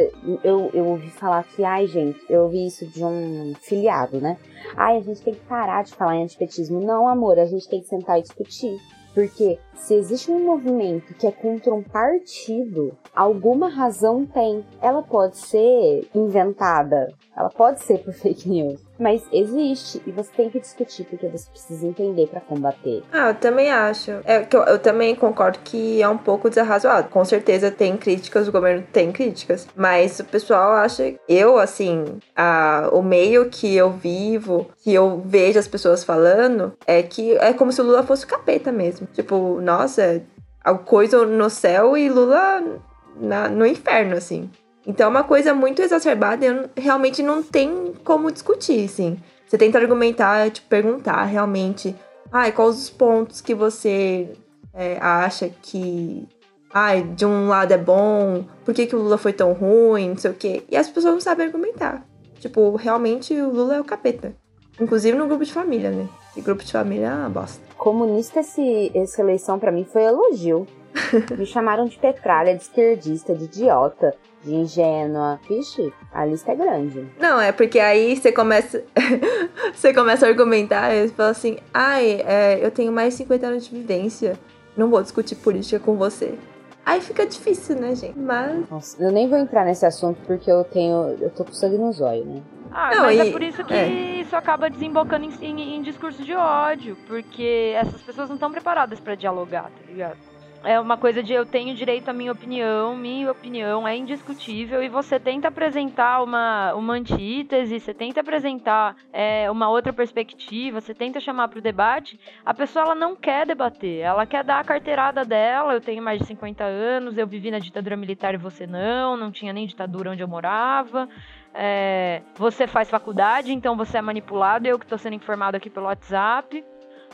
[0.44, 4.38] eu, eu ouvi falar que, ai, gente, eu ouvi isso de um filiado, né?
[4.76, 6.80] Ai, a gente tem que parar de falar em antipetismo.
[6.80, 8.78] Não, amor, a gente tem que sentar e discutir.
[9.14, 14.64] Porque se existe um movimento que é contra um partido, alguma razão tem.
[14.80, 20.50] Ela pode ser inventada, ela pode ser por fake news, mas existe e você tem
[20.50, 23.02] que discutir porque você precisa entender para combater.
[23.12, 24.10] Ah, eu também acho.
[24.24, 27.08] É que eu, eu, também concordo que é um pouco desarrazoado.
[27.08, 32.04] Com certeza tem críticas, o governo tem críticas, mas o pessoal acha, eu assim,
[32.36, 37.52] a, o meio que eu vivo, que eu vejo as pessoas falando, é que é
[37.52, 39.06] como se o Lula fosse o capeta mesmo.
[39.12, 40.22] Tipo, nossa,
[40.62, 42.80] a coisa no céu e Lula
[43.16, 44.50] na, no inferno, assim.
[44.86, 49.18] Então é uma coisa muito exacerbada e realmente não tem como discutir, assim.
[49.46, 51.94] Você tenta argumentar, tipo, perguntar realmente,
[52.32, 54.30] ai, ah, quais os pontos que você
[54.72, 56.26] é, acha que,
[56.72, 60.16] ai, de um lado é bom, por que, que o Lula foi tão ruim, não
[60.16, 60.62] sei o quê.
[60.70, 62.04] E as pessoas não sabem argumentar.
[62.40, 64.34] Tipo, realmente o Lula é o capeta.
[64.80, 66.08] Inclusive no grupo de família, né?
[66.36, 67.62] E grupo de família é uma bosta.
[67.76, 70.66] Comunista, esse, essa eleição para mim foi elogio.
[71.36, 75.40] Me chamaram de petralha, de esquerdista, de idiota, de ingênua.
[75.48, 77.06] Vixe, a lista é grande.
[77.18, 78.82] Não, é porque aí você começa.
[79.74, 83.68] você começa a argumentar e fala assim: ai, é, eu tenho mais de 50 anos
[83.68, 84.38] de vivência.
[84.76, 86.38] Não vou discutir política com você.
[86.84, 88.18] Aí fica difícil, né, gente?
[88.18, 88.68] Mas.
[88.68, 91.16] Nossa, eu nem vou entrar nesse assunto porque eu tenho.
[91.20, 92.42] Eu tô com sangue no zóio, né?
[92.72, 93.28] Ah, não, mas é e...
[93.28, 93.88] é por isso que é.
[93.88, 98.98] isso acaba desembocando em, em, em, discurso de ódio, porque essas pessoas não estão preparadas
[98.98, 100.16] para dialogar, tá ligado?
[100.64, 104.88] É uma coisa de eu tenho direito à minha opinião, minha opinião é indiscutível e
[104.88, 111.18] você tenta apresentar uma, uma antítese, você tenta apresentar é, uma outra perspectiva, você tenta
[111.18, 115.24] chamar para o debate, a pessoa ela não quer debater, ela quer dar a carteirada
[115.24, 119.16] dela, eu tenho mais de 50 anos, eu vivi na ditadura militar e você não,
[119.16, 121.08] não tinha nem ditadura onde eu morava,
[121.52, 125.86] é, você faz faculdade, então você é manipulado, eu que estou sendo informado aqui pelo
[125.86, 126.64] WhatsApp.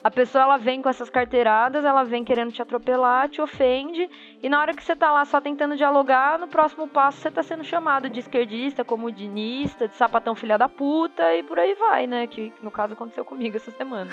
[0.02, 4.08] A pessoa ela vem com essas carteiradas, ela vem querendo te atropelar, te ofende,
[4.42, 7.42] e na hora que você tá lá só tentando dialogar, no próximo passo você tá
[7.42, 12.26] sendo chamado de esquerdista, comodinista, de sapatão filha da puta e por aí vai, né?
[12.26, 14.10] Que no caso aconteceu comigo essa semana.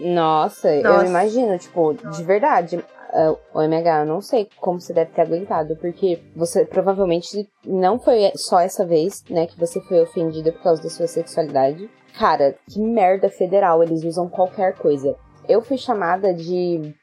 [0.00, 0.88] Nossa, Nossa.
[0.88, 5.22] eu imagino, tipo, de verdade, uh, o MH, eu não sei como você deve ter
[5.22, 10.62] aguentado, porque você provavelmente não foi só essa vez, né, que você foi ofendida por
[10.62, 11.90] causa da sua sexualidade.
[12.18, 15.14] Cara, que merda federal, eles usam qualquer coisa.
[15.48, 16.94] Eu fui chamada de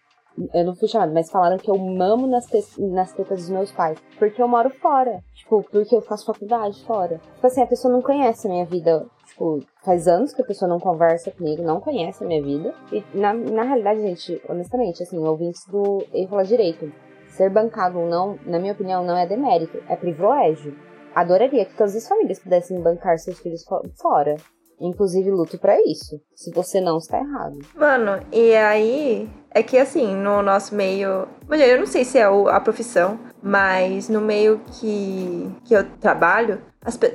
[0.52, 3.72] eu não fui chamada, mas falaram que eu mamo nas, te nas tetas dos meus
[3.72, 4.00] pais.
[4.18, 5.20] Porque eu moro fora.
[5.36, 7.20] Tipo, porque eu faço faculdade fora.
[7.36, 10.70] Tipo assim, a pessoa não conhece a minha vida Tipo, faz anos que a pessoa
[10.70, 12.74] não conversa comigo, não conhece a minha vida.
[12.92, 16.92] E na, na realidade, gente, honestamente, assim, ouvintes do Erro Fala Direito,
[17.30, 20.78] ser bancado ou não, na minha opinião, não é demérito, é privilégio.
[21.16, 23.64] Adoraria que todas as famílias pudessem bancar seus filhos
[24.00, 24.36] fora.
[24.84, 26.20] Inclusive, luto para isso.
[26.36, 27.60] Se você não, está errado.
[27.74, 31.28] Mano, e aí é que assim, no nosso meio.
[31.50, 36.62] Eu não sei se é a profissão, mas no meio que, que eu trabalho,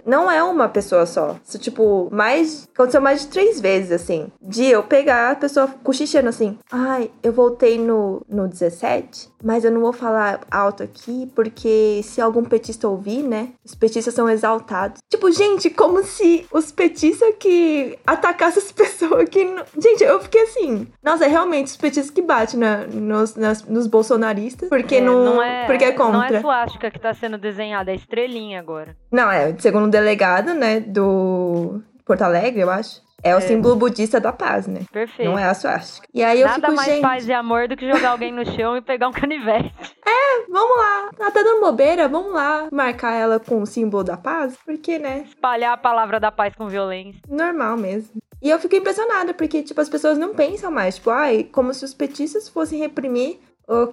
[0.07, 1.37] não é uma pessoa só.
[1.45, 2.69] Isso, tipo, mais.
[2.75, 4.31] Aconteceu mais de três vezes, assim.
[4.41, 6.59] De eu pegar a pessoa cochichando assim.
[6.71, 12.21] Ai, eu voltei no, no 17, mas eu não vou falar alto aqui, porque se
[12.21, 13.51] algum petista ouvir, né?
[13.65, 15.01] Os petistas são exaltados.
[15.11, 19.45] Tipo, gente, como se os petistas que atacassem as pessoas que.
[19.45, 19.65] Não...
[19.79, 20.87] Gente, eu fiquei assim.
[21.03, 24.69] Nossa, é realmente os petistas que batem na, nos, nas, nos bolsonaristas.
[24.69, 25.25] Porque é, não.
[25.25, 26.13] não é, porque é contra.
[26.13, 28.97] Não é suástica que tá sendo desenhada, é estrelinha agora.
[29.11, 33.07] Não, é segundo o delegado, né, do Porto Alegre, eu acho.
[33.23, 33.41] É o é.
[33.41, 34.83] símbolo budista da paz, né?
[34.93, 35.29] Perfeito.
[35.29, 36.07] Não é a suástica.
[36.15, 37.03] E aí eu Nada fico, mais gente...
[37.03, 39.73] paz e amor do que jogar alguém no chão e pegar um canivete.
[40.09, 41.11] É, vamos lá.
[41.19, 45.25] Ela tá dando bobeira, vamos lá marcar ela com o símbolo da paz, porque, né?
[45.27, 47.21] Espalhar a palavra da paz com violência.
[47.29, 48.23] Normal mesmo.
[48.41, 51.85] E eu fico impressionada, porque, tipo, as pessoas não pensam mais, tipo, ai, como se
[51.85, 53.39] os petistas fossem reprimir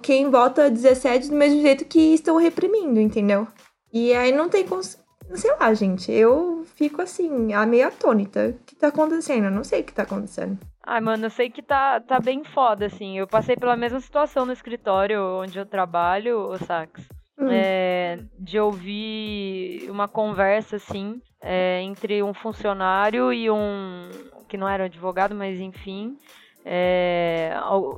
[0.02, 3.46] quem vota 17 do mesmo jeito que estão reprimindo, entendeu?
[3.92, 4.98] E aí não tem cons
[5.34, 8.48] sei lá, gente, eu fico assim, a meio atônita.
[8.48, 9.44] O que tá acontecendo?
[9.44, 10.58] Eu não sei o que tá acontecendo.
[10.84, 13.18] Ai, mano, eu sei que tá, tá bem foda, assim.
[13.18, 17.08] Eu passei pela mesma situação no escritório onde eu trabalho, o Sax.
[17.38, 17.48] Hum.
[17.50, 24.08] É, de ouvir uma conversa, assim, é, entre um funcionário e um.
[24.48, 26.16] que não era um advogado, mas enfim.
[26.64, 27.52] É,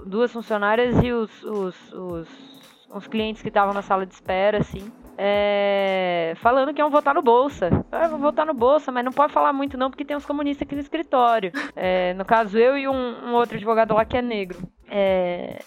[0.07, 2.29] duas funcionárias e os, os, os,
[2.91, 4.91] os clientes que estavam na sala de espera, assim.
[5.21, 7.85] É, falando que iam votar no Bolsa.
[7.91, 10.65] Ah, vou votar no Bolsa, mas não pode falar muito não, porque tem uns comunistas
[10.65, 11.51] aqui no escritório.
[11.75, 14.63] É, no caso, eu e um, um, outro advogado lá que é negro.
[14.89, 15.59] É,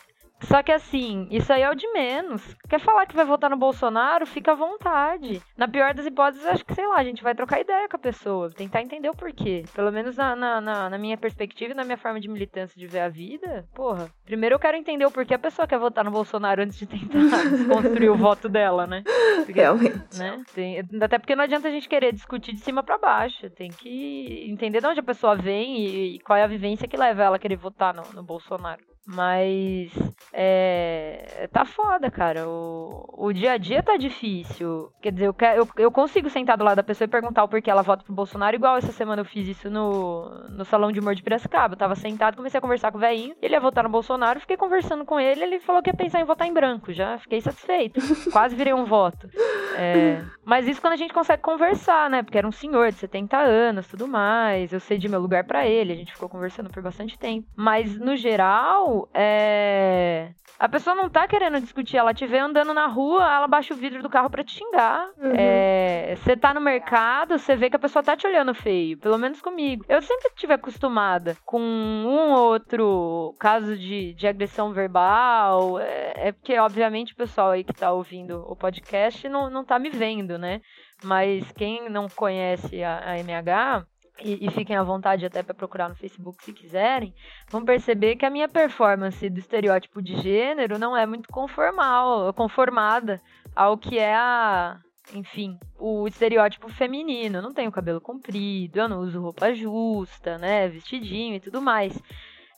[0.44, 2.56] só que assim, isso aí é o de menos.
[2.70, 4.26] Quer falar que vai votar no Bolsonaro?
[4.26, 5.42] Fica à vontade.
[5.58, 8.00] Na pior das hipóteses, acho que, sei lá, a gente vai trocar ideia com a
[8.00, 9.64] pessoa, tentar entender o porquê.
[9.74, 12.88] Pelo menos na, na, na, na minha perspectiva e na minha forma de militância de
[12.88, 14.10] ver a vida, porra.
[14.26, 17.44] Primeiro eu quero entender o porquê a pessoa quer votar no Bolsonaro antes de tentar
[17.68, 19.04] construir o voto dela, né?
[19.46, 20.18] Porque, Realmente.
[20.18, 20.44] Né?
[20.54, 23.50] Tem, até porque não adianta a gente querer discutir de cima para baixo.
[23.50, 26.98] Tem que entender de onde a pessoa vem e, e, qual é a vivência que
[26.98, 28.91] leva ela a querer votar no, no Bolsonaro.
[29.06, 29.92] Mas
[30.32, 32.48] é, tá foda, cara.
[32.48, 34.92] O, o dia a dia tá difícil.
[35.02, 37.70] Quer dizer, eu, eu, eu consigo sentar do lado da pessoa e perguntar o porquê
[37.70, 41.16] ela vota pro Bolsonaro, igual essa semana eu fiz isso no, no Salão de Humor
[41.16, 41.74] de Piracicaba.
[41.74, 43.36] Eu tava sentado, comecei a conversar com o velhinho.
[43.42, 45.44] Ele ia votar no Bolsonaro, fiquei conversando com ele.
[45.44, 46.94] Ele falou que ia pensar em votar em branco.
[46.94, 48.00] Já fiquei satisfeito.
[48.32, 49.28] Quase virei um voto.
[49.76, 52.22] É, mas isso quando a gente consegue conversar, né?
[52.22, 54.72] Porque era um senhor de 70 anos, tudo mais.
[54.72, 55.94] Eu cedi meu lugar para ele.
[55.94, 57.48] A gente ficou conversando por bastante tempo.
[57.56, 60.32] Mas no geral é.
[60.62, 63.78] A pessoa não tá querendo discutir, ela te vê andando na rua, ela baixa o
[63.78, 65.10] vidro do carro para te xingar.
[65.18, 65.34] Uhum.
[65.36, 69.18] É, você tá no mercado, você vê que a pessoa tá te olhando feio, pelo
[69.18, 69.84] menos comigo.
[69.90, 75.80] Eu sempre estive acostumada com um ou outro caso de, de agressão verbal.
[75.80, 79.80] É, é, porque, obviamente, o pessoal aí que tá ouvindo o podcast não, não tá
[79.80, 80.62] me vendo, né?
[81.04, 83.88] Mas quem não conhece a, a MH
[84.24, 87.14] e, e, fiquem à vontade até para procurar no Facebook se quiserem,
[87.50, 93.22] vão perceber que a minha performance do estereótipo de gênero não é muito conformal, conformada
[93.56, 94.80] ao que é a,
[95.14, 97.38] enfim, o estereótipo feminino.
[97.38, 102.02] Eu não tenho cabelo comprido, eu não uso roupa justa, né, vestidinho e tudo mais.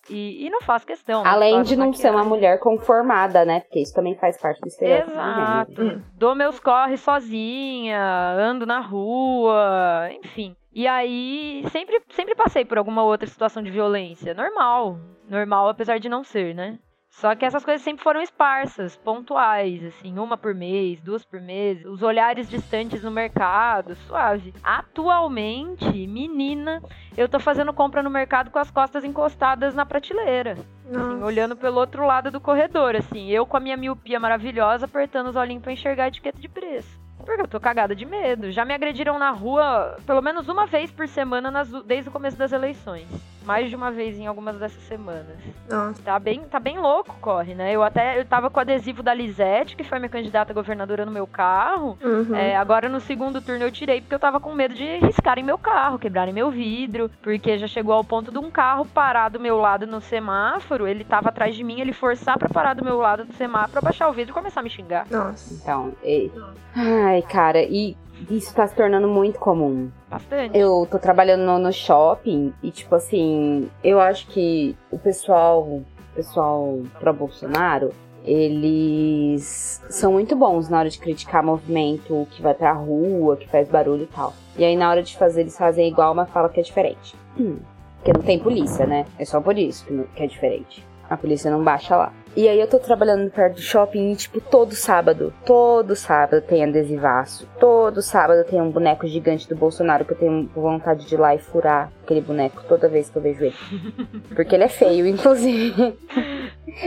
[0.09, 1.25] E, e não faço questão.
[1.25, 2.01] Além de não maquiagem.
[2.01, 3.61] ser uma mulher conformada, né?
[3.61, 5.11] Porque isso também faz parte do estereótipo.
[5.11, 6.03] Exato.
[6.15, 10.55] Dou meus corres sozinha, ando na rua, enfim.
[10.73, 14.33] E aí, sempre, sempre passei por alguma outra situação de violência.
[14.33, 14.97] Normal.
[15.29, 16.79] Normal, apesar de não ser, né?
[17.13, 21.85] Só que essas coisas sempre foram esparsas, pontuais, assim, uma por mês, duas por mês,
[21.85, 24.51] os olhares distantes no mercado, suave.
[24.63, 26.81] Atualmente, menina,
[27.15, 30.57] eu tô fazendo compra no mercado com as costas encostadas na prateleira.
[30.89, 35.27] Assim, olhando pelo outro lado do corredor, assim, eu com a minha miopia maravilhosa, apertando
[35.27, 36.99] os olhinhos pra enxergar a etiqueta de preço.
[37.23, 38.51] Porque eu tô cagada de medo.
[38.51, 42.37] Já me agrediram na rua pelo menos uma vez por semana nas, desde o começo
[42.37, 43.07] das eleições
[43.45, 45.37] mais de uma vez em algumas dessas semanas.
[45.69, 46.01] Nossa.
[46.01, 47.71] Tá bem, tá bem louco, corre, né?
[47.71, 51.05] Eu até eu tava com o adesivo da Lisete, que foi minha candidata a governadora
[51.05, 51.97] no meu carro.
[52.03, 52.35] Uhum.
[52.35, 55.57] É, agora no segundo turno eu tirei porque eu tava com medo de riscarem meu
[55.57, 59.57] carro, quebrarem meu vidro, porque já chegou ao ponto de um carro parar do meu
[59.57, 63.25] lado no semáforo, ele tava atrás de mim, ele forçar pra parar do meu lado
[63.25, 65.05] do semáforo, abaixar o vidro e começar a me xingar.
[65.09, 65.53] Nossa.
[65.53, 66.31] Então, e...
[66.75, 67.97] ai, cara, e
[68.29, 69.89] isso tá se tornando muito comum.
[70.09, 70.57] Bastante.
[70.57, 75.85] Eu tô trabalhando no, no shopping e, tipo assim, eu acho que o pessoal, o
[76.15, 77.91] pessoal pro Bolsonaro,
[78.25, 83.67] eles são muito bons na hora de criticar movimento que vai pra rua, que faz
[83.67, 84.33] barulho e tal.
[84.57, 87.15] E aí na hora de fazer, eles fazem igual, mas fala que é diferente.
[87.37, 87.57] Hum.
[88.03, 89.05] Porque não tem polícia, né?
[89.17, 90.85] É só por isso que, que é diferente.
[91.13, 92.11] A polícia não baixa lá.
[92.35, 96.63] E aí eu tô trabalhando perto do shopping e, tipo, todo sábado, todo sábado tem
[96.63, 97.47] adesivaço.
[97.59, 101.35] Todo sábado tem um boneco gigante do Bolsonaro que eu tenho vontade de ir lá
[101.35, 103.55] e furar aquele boneco toda vez que eu vejo ele.
[104.33, 105.95] Porque ele é feio, inclusive.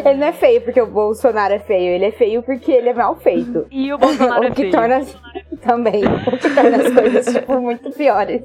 [0.05, 2.95] ele não é feio porque o Bolsonaro é feio, ele é feio porque ele é
[2.95, 3.69] mal feito.
[3.71, 4.73] E o Bolsonaro o é que feio.
[4.73, 5.01] Torna...
[5.61, 6.03] Também.
[6.05, 8.43] O que torna as coisas, tipo, muito piores.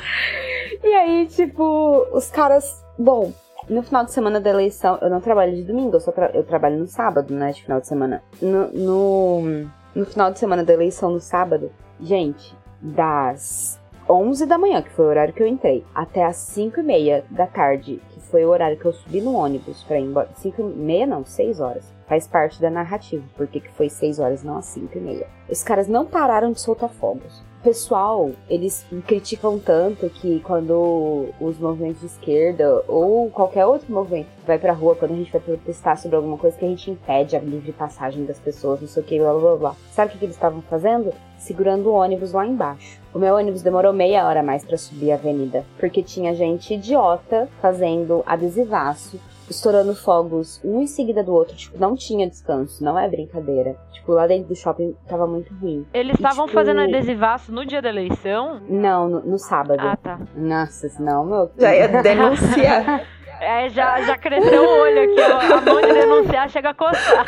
[0.82, 2.82] e aí, tipo, os caras.
[2.98, 3.32] Bom,
[3.68, 6.44] no final de semana da eleição, eu não trabalho de domingo, eu, só tra eu
[6.44, 7.52] trabalho no sábado, né?
[7.52, 8.22] De final de semana.
[8.40, 14.82] No, no, no, final de semana da eleição, no sábado, gente, das 11 da manhã,
[14.82, 18.20] que foi o horário que eu entrei, até as 5 e meia da tarde, que
[18.20, 20.28] foi o horário que eu subi no ônibus pra ir embora.
[20.34, 21.92] 5 e meia, não, 6 horas.
[22.06, 25.26] Faz parte da narrativa, porque que foi 6 horas, não às 5 e meia.
[25.48, 32.00] Os caras não pararam de soltar fogos pessoal, eles criticam tanto que quando os movimentos
[32.00, 36.16] de esquerda ou qualquer outro movimento vai pra rua, quando a gente vai protestar sobre
[36.16, 39.18] alguma coisa, que a gente impede a livre passagem das pessoas, não sei o que,
[39.18, 39.76] blá blá blá.
[39.90, 41.12] Sabe o que, eles estavam fazendo?
[41.38, 43.00] Segurando o ônibus lá embaixo.
[43.14, 47.48] O meu ônibus demorou meia hora mais para subir a avenida, porque tinha gente idiota
[47.62, 53.08] fazendo adesivaço estourando fogos um em seguida do outro, tipo, não tinha descanso, não é
[53.08, 53.76] brincadeira.
[53.92, 55.86] Tipo, lá dentro do shopping tava muito ruim.
[55.94, 56.58] Eles estavam tipo...
[56.58, 58.60] fazendo adesivaço no dia da eleição?
[58.68, 59.80] Não, no, no sábado.
[59.80, 60.20] Ah, tá.
[60.34, 61.50] Nossa, senão, meu.
[61.58, 63.06] Já ia denunciar.
[63.40, 65.54] É, já, já cresceu o olho aqui, ó.
[65.56, 67.26] A mão de denunciar chega a coçar.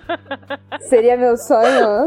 [0.80, 2.06] Seria meu sonho.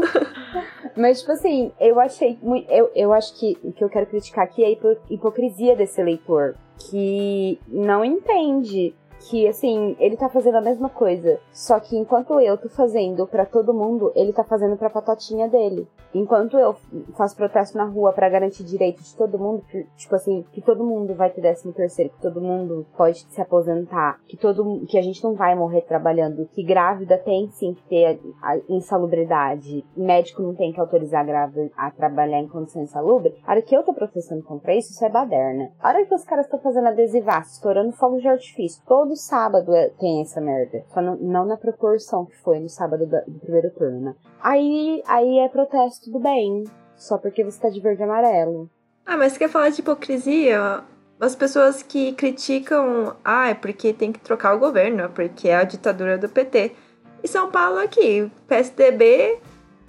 [0.96, 2.38] Mas, tipo assim, eu achei.
[2.68, 6.56] Eu, eu acho que o que eu quero criticar aqui é a hipocrisia desse eleitor.
[6.90, 11.40] Que não entende que, assim, ele tá fazendo a mesma coisa.
[11.52, 15.88] Só que enquanto eu tô fazendo para todo mundo, ele tá fazendo pra patotinha dele.
[16.14, 16.74] Enquanto eu
[17.16, 19.62] faço protesto na rua para garantir direito de todo mundo,
[19.96, 24.18] tipo assim, que todo mundo vai ter décimo terceiro, que todo mundo pode se aposentar,
[24.26, 28.18] que todo que a gente não vai morrer trabalhando, que grávida tem sim que ter
[28.40, 33.34] a, a insalubridade, médico não tem que autorizar a grávida a trabalhar em condição insalubre.
[33.46, 35.70] A hora que eu tô protestando contra isso, isso é baderna.
[35.80, 39.90] A hora que os caras estão fazendo adesivaço, estourando fogo de artifício, todo sábado é,
[39.98, 40.84] tem essa merda.
[40.92, 44.14] Só não, não na proporção que foi no sábado do, do primeiro turno, né?
[44.40, 46.64] Aí, aí é protesto, tudo bem.
[46.96, 48.68] Só porque você tá de verde e amarelo.
[49.06, 50.82] Ah, mas você quer falar de hipocrisia?
[51.20, 55.56] As pessoas que criticam, ah, é porque tem que trocar o governo, é porque é
[55.56, 56.72] a ditadura do PT.
[57.22, 59.40] E São Paulo aqui, PSDB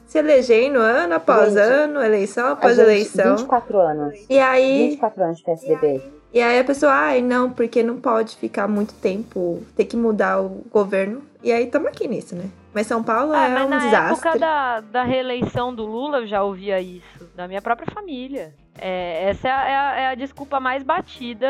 [0.09, 3.37] se elegendo ano após gente, ano, eleição após gente, eleição.
[3.37, 4.25] 24 anos.
[4.27, 4.89] E aí.
[4.89, 6.18] 24 anos de PSDB.
[6.33, 10.39] E aí a pessoa, ai, não, porque não pode ficar muito tempo, ter que mudar
[10.41, 11.23] o governo.
[11.43, 12.49] E aí estamos aqui nisso, né?
[12.73, 13.91] Mas São Paulo ah, é um na desastre.
[13.91, 18.53] Na época da, da reeleição do Lula, eu já ouvia isso, da minha própria família.
[18.81, 21.47] É, essa é a, é, a, é a, desculpa mais batida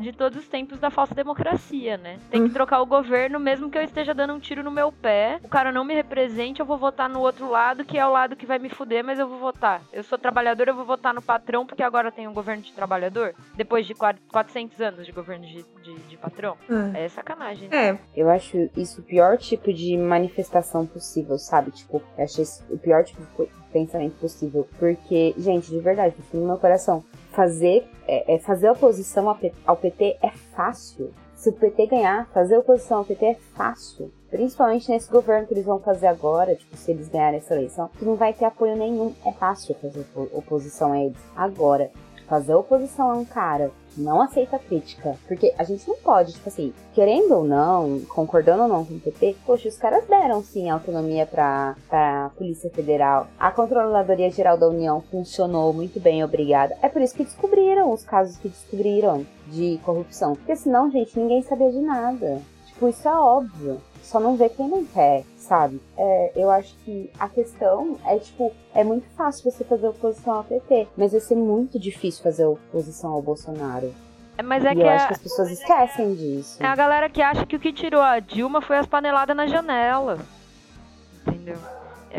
[0.00, 2.18] de todos os tempos da falsa democracia, né?
[2.30, 2.52] Tem que hum.
[2.52, 5.72] trocar o governo, mesmo que eu esteja dando um tiro no meu pé, o cara
[5.72, 8.58] não me represente, eu vou votar no outro lado, que é o lado que vai
[8.58, 9.82] me fuder, mas eu vou votar.
[9.92, 13.34] Eu sou trabalhador, eu vou votar no patrão, porque agora tem um governo de trabalhador,
[13.56, 16.56] depois de 400 anos de governo de, de, de patrão.
[16.70, 16.92] Hum.
[16.94, 17.68] É sacanagem.
[17.72, 17.98] É.
[18.14, 21.70] Eu acho isso o pior tipo de manifestação possível, sabe?
[21.70, 23.28] Tipo, eu acho isso o pior tipo de
[23.72, 24.66] pensamento possível.
[24.78, 29.28] Porque, gente, de verdade, no meu coração, fazer, é, é fazer oposição
[29.66, 31.12] ao PT é fácil.
[31.34, 34.12] Se o PT ganhar, fazer oposição ao PT é fácil.
[34.28, 38.04] Principalmente nesse governo que eles vão fazer agora, tipo, se eles ganharem essa eleição, que
[38.04, 39.14] não vai ter apoio nenhum.
[39.24, 41.18] É fácil fazer oposição a eles.
[41.36, 41.90] Agora,
[42.28, 45.16] fazer oposição a um cara não aceita crítica.
[45.26, 49.00] Porque a gente não pode, tipo assim, querendo ou não, concordando ou não com o
[49.00, 53.26] PT, poxa, os caras deram sim autonomia pra, pra Polícia Federal.
[53.38, 56.76] A Controladoria Geral da União funcionou muito bem, obrigada.
[56.82, 60.34] É por isso que descobriram os casos que descobriram de corrupção.
[60.34, 62.40] Porque senão, gente, ninguém sabia de nada.
[62.66, 63.80] Tipo, isso é óbvio.
[64.08, 65.80] Só não vê quem não quer sabe?
[65.96, 70.44] É, eu acho que a questão é, tipo, é muito fácil você fazer oposição ao
[70.44, 73.92] PT, mas vai ser muito difícil fazer oposição ao Bolsonaro.
[74.36, 76.62] É, mas é e que eu acho que as pessoas esquecem disso.
[76.62, 79.46] É a galera que acha que o que tirou a Dilma foi as paneladas na
[79.46, 80.18] janela.
[81.26, 81.56] Entendeu?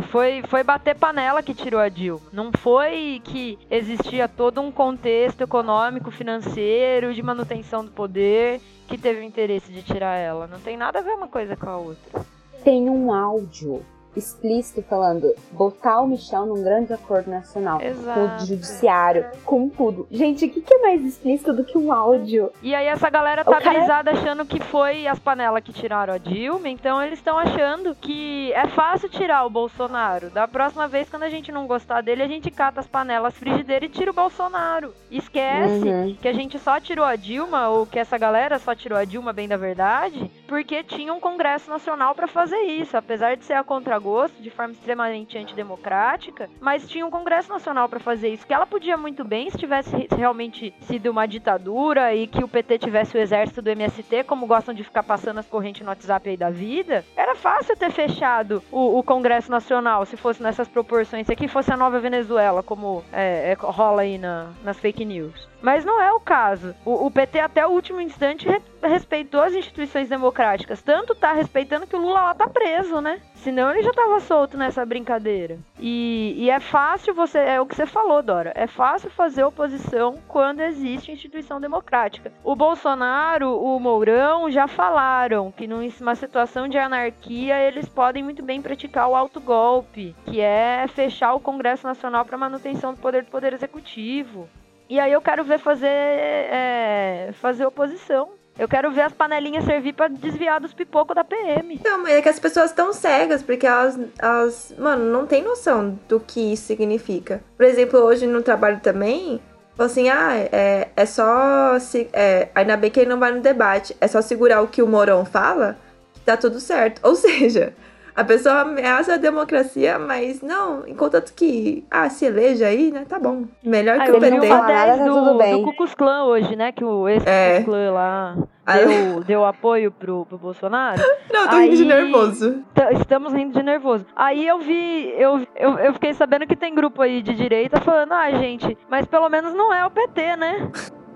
[0.09, 2.21] Foi, foi bater panela que tirou a Dilma.
[2.31, 9.21] Não foi que existia todo um contexto econômico, financeiro, de manutenção do poder que teve
[9.21, 10.47] o interesse de tirar ela.
[10.47, 12.25] Não tem nada a ver uma coisa com a outra
[12.63, 13.83] tem um áudio
[14.15, 18.19] explícito falando botar o Michel num grande acordo nacional Exato.
[18.19, 20.07] com o judiciário, com tudo.
[20.11, 22.51] Gente, o que, que, é mais explícito do que um áudio?
[22.61, 24.11] E aí essa galera tá cara...
[24.11, 28.67] achando que foi as panelas que tiraram a Dilma, então eles estão achando que é
[28.67, 30.29] fácil tirar o Bolsonaro.
[30.29, 33.89] Da próxima vez, quando a gente não gostar dele, a gente cata as panelas frigideiras
[33.89, 34.93] e tira o Bolsonaro.
[35.11, 36.17] Esquece uhum.
[36.21, 39.33] que a gente só tirou a Dilma, ou que essa galera só tirou a Dilma,
[39.33, 42.97] bem da verdade, porque tinha um Congresso Nacional para fazer isso.
[42.97, 47.87] Apesar de ser a contra gosto, de forma extremamente antidemocrática, mas tinha um Congresso Nacional
[47.89, 52.27] para fazer isso, que ela podia muito bem, se tivesse realmente sido uma ditadura e
[52.27, 55.81] que o PT tivesse o exército do MST, como gostam de ficar passando as correntes
[55.81, 60.41] no WhatsApp aí da vida, era fácil ter fechado o, o Congresso Nacional se fosse
[60.41, 64.79] nessas proporções, se aqui fosse a nova Venezuela, como é, é, rola aí na, nas
[64.79, 65.49] fake news.
[65.61, 66.73] Mas não é o caso.
[66.85, 70.81] O, o PT até o último instante re, respeitou as instituições democráticas.
[70.81, 73.19] Tanto tá respeitando que o Lula lá tá preso, né?
[73.43, 75.59] Senão ele já tava solto nessa brincadeira.
[75.79, 77.39] E, e, é fácil você.
[77.39, 78.51] É o que você falou, Dora.
[78.53, 82.33] É fácil fazer oposição quando existe instituição democrática.
[82.43, 88.61] O Bolsonaro, o Mourão já falaram que numa situação de anarquia eles podem muito bem
[88.61, 93.53] praticar o autogolpe, que é fechar o Congresso Nacional para manutenção do poder do Poder
[93.53, 94.49] Executivo.
[94.89, 98.38] E aí eu quero ver fazer, é, fazer oposição.
[98.59, 101.79] Eu quero ver as panelinhas servir para desviar dos pipocos da PM.
[101.81, 105.97] Não, mas é que as pessoas estão cegas, porque elas, elas, mano, não tem noção
[106.09, 107.41] do que isso significa.
[107.55, 109.39] Por exemplo, hoje no trabalho também,
[109.77, 111.79] assim, ah, é, é só.
[111.79, 113.95] Se, é, ainda bem que ele não vai no debate.
[114.01, 115.77] É só segurar o que o Morão fala,
[116.13, 116.99] que tá tudo certo.
[117.01, 117.73] Ou seja,
[118.19, 123.05] A pessoa ameaça a democracia, mas não, enquanto que, ah, se eleja aí, né?
[123.07, 123.45] Tá bom.
[123.63, 124.39] Melhor Ah, que o PT.
[124.41, 125.53] 10 Tá do, tudo bem.
[125.57, 126.73] do Ku Klux Klan hoje, né?
[126.73, 127.61] Que o ex-Ku É.
[127.63, 128.35] Klux lá
[128.65, 128.73] Ah.
[128.77, 131.01] deu, deu apoio pro, pro Bolsonaro.
[131.31, 132.61] Não, eu tô rindo de Aí- nervoso.
[132.73, 134.05] T- Estamos rindo de nervoso.
[134.15, 138.11] Aí eu vi, eu, eu, eu fiquei sabendo que tem grupo aí de direita falando,
[138.11, 140.69] ah, gente, mas pelo menos não é o PT, né?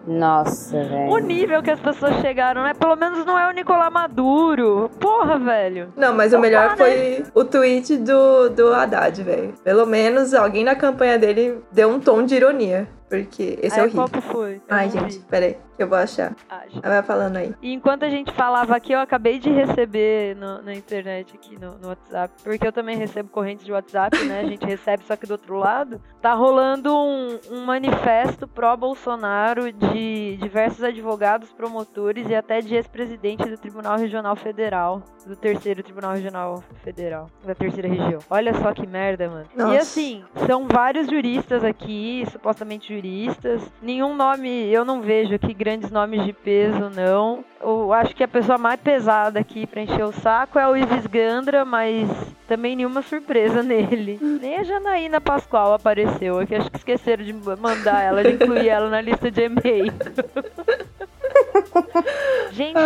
[0.05, 1.17] Nossa, O velho.
[1.25, 2.73] nível que as pessoas chegaram, né?
[2.73, 4.89] Pelo menos não é o Nicolás Maduro.
[4.99, 5.89] Porra, velho.
[5.95, 6.75] Não, mas o Opa, melhor né?
[6.77, 9.53] foi o tweet do, do Haddad, velho.
[9.63, 12.88] Pelo menos alguém na campanha dele deu um tom de ironia.
[13.09, 14.01] Porque esse é Aí, horrível.
[14.01, 14.55] qual que foi?
[14.55, 15.25] Eu Ai, gente, vi.
[15.30, 16.35] peraí, eu vou achar.
[16.49, 16.79] Acho.
[16.83, 17.53] Ela vai falando aí.
[17.61, 21.77] E enquanto a gente falava aqui, eu acabei de receber no- na internet aqui no,
[21.79, 24.39] no WhatsApp, porque eu também recebo correntes de WhatsApp, né?
[24.41, 26.01] A gente recebe só que do outro lado.
[26.21, 33.57] Tá rolando um, um manifesto pró-Bolsonaro de diversos advogados, promotores e até de ex-presidente do
[33.57, 38.19] Tribunal Regional Federal, do terceiro Tribunal Regional Federal, da terceira região.
[38.29, 39.45] Olha só que merda, mano.
[39.55, 39.73] Nossa.
[39.73, 43.61] E assim, são vários juristas aqui, supostamente juristas.
[43.81, 47.45] Nenhum nome, eu não vejo aqui grandes nomes de peso, não.
[47.61, 51.07] Eu acho que a pessoa mais pesada aqui pra encher o saco é o Ives
[51.07, 52.10] Gandra, mas
[52.49, 54.19] também nenhuma surpresa nele.
[54.22, 58.68] Nem a Janaína Pascoal apareceu, é que acho que esqueceram de mandar ela, de incluir
[58.68, 59.94] ela na lista de e-mail.
[62.52, 62.77] Gente,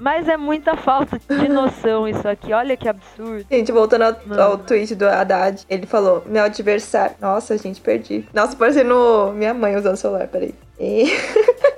[0.00, 3.44] mas é muita falta de noção isso aqui, olha que absurdo.
[3.50, 4.42] Gente, voltando ao, Mano.
[4.42, 7.14] ao tweet do Haddad, ele falou: Meu adversário.
[7.20, 8.24] Nossa, gente, perdi.
[8.34, 10.54] Nossa, parecendo minha mãe usando o celular, peraí.
[10.80, 11.04] E-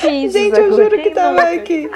[0.00, 1.54] Fiz Gente, eu juro que tava nunca?
[1.54, 1.90] aqui.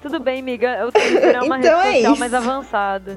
[0.00, 2.20] Tudo bem, miga, o Twitter é uma Então é rede social isso.
[2.20, 3.16] mais avançada.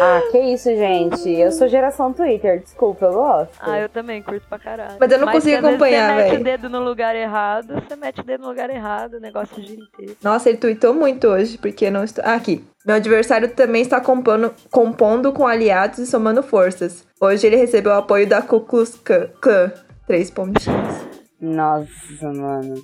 [0.00, 1.28] Ah, que isso, gente.
[1.30, 3.52] Eu sou geração Twitter, desculpa, eu gosto.
[3.60, 4.96] Ah, eu também curto pra caralho.
[5.00, 7.74] Mas eu não consigo se às vezes acompanhar, Você mete o dedo no lugar errado,
[7.74, 10.16] você mete o dedo no lugar errado, o negócio gira inteiro.
[10.22, 12.22] Nossa, ele tweetou muito hoje, porque não estou.
[12.24, 12.64] Ah, aqui.
[12.86, 17.04] Meu adversário também está compondo, compondo com aliados e somando forças.
[17.20, 18.96] Hoje ele recebeu o apoio da Ku Klux.
[19.40, 19.72] Klan.
[20.06, 21.15] Três pontinhos.
[21.40, 22.82] Nossa, mano.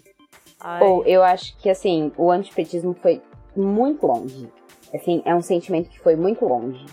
[0.85, 3.21] Ou eu acho que assim, o antipetismo foi
[3.57, 4.49] muito longe.
[4.95, 6.85] Assim, é um sentimento que foi muito longe.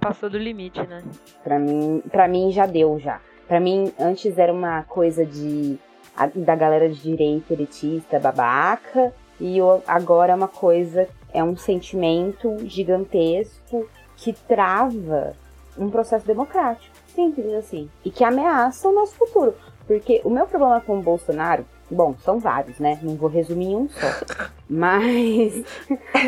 [0.00, 1.02] passou do limite, né?
[1.42, 3.20] Pra mim, para mim já deu já.
[3.48, 5.78] Pra mim antes era uma coisa de
[6.14, 11.56] a- da galera de direita elitista, babaca, e o- agora é uma coisa, é um
[11.56, 15.34] sentimento gigantesco que trava
[15.78, 19.54] um processo democrático, simples assim, e que ameaça o nosso futuro.
[19.86, 22.98] Porque o meu problema com o Bolsonaro, bom, são vários, né?
[23.02, 24.06] Não vou resumir em um só.
[24.68, 25.62] Mas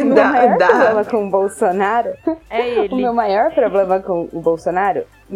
[0.01, 0.67] o meu Dá- maior dá.
[0.69, 2.11] problema com o Bolsonaro
[2.51, 2.95] É o ele.
[2.97, 5.05] meu maior problema com o Bolsonaro.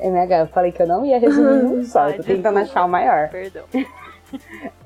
[0.00, 2.08] Eu falei que eu não ia resumir em um só.
[2.08, 3.28] Eu tô tentando achar o maior.
[3.28, 3.62] Perdão.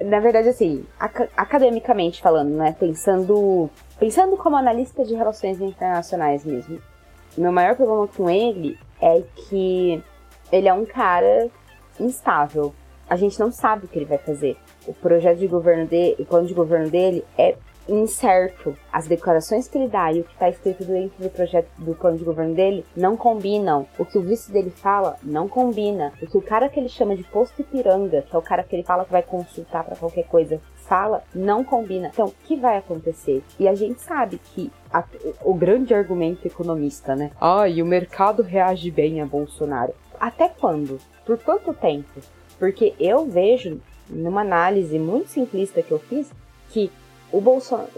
[0.00, 2.74] Na verdade, assim, aca- academicamente falando, né?
[2.78, 6.78] Pensando, pensando como analista de relações internacionais mesmo.
[7.36, 10.02] O meu maior problema com ele é que
[10.52, 11.48] ele é um cara
[12.00, 12.72] instável.
[13.08, 14.56] A gente não sabe o que ele vai fazer.
[14.86, 17.54] O projeto de governo dele, o plano de governo dele é
[17.88, 18.76] incerto.
[18.92, 22.18] As declarações que ele dá e o que está escrito dentro do projeto do plano
[22.18, 23.86] de governo dele não combinam.
[23.98, 26.12] O que o vice dele fala não combina.
[26.20, 28.74] O que o cara que ele chama de posto Ipiranga, que é o cara que
[28.74, 32.10] ele fala que vai consultar para qualquer coisa, fala, não combina.
[32.12, 33.42] Então, o que vai acontecer?
[33.58, 35.02] E a gente sabe que a-
[35.44, 37.32] o grande argumento economista, né?
[37.40, 39.92] Ah, e o mercado reage bem a Bolsonaro.
[40.20, 40.98] Até quando?
[41.24, 42.20] Por quanto tempo?
[42.58, 46.30] Porque eu vejo, numa análise muito simplista que eu fiz,
[46.70, 46.90] que
[47.32, 47.88] o Bolsonaro,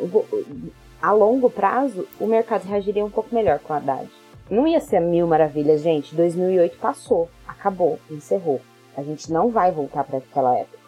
[1.00, 4.08] a longo prazo, o mercado reagiria um pouco melhor com a Haddad.
[4.50, 6.14] Não ia ser mil maravilhas, gente.
[6.14, 8.60] 2008 passou, acabou, encerrou.
[8.96, 10.78] A gente não vai voltar para aquela época.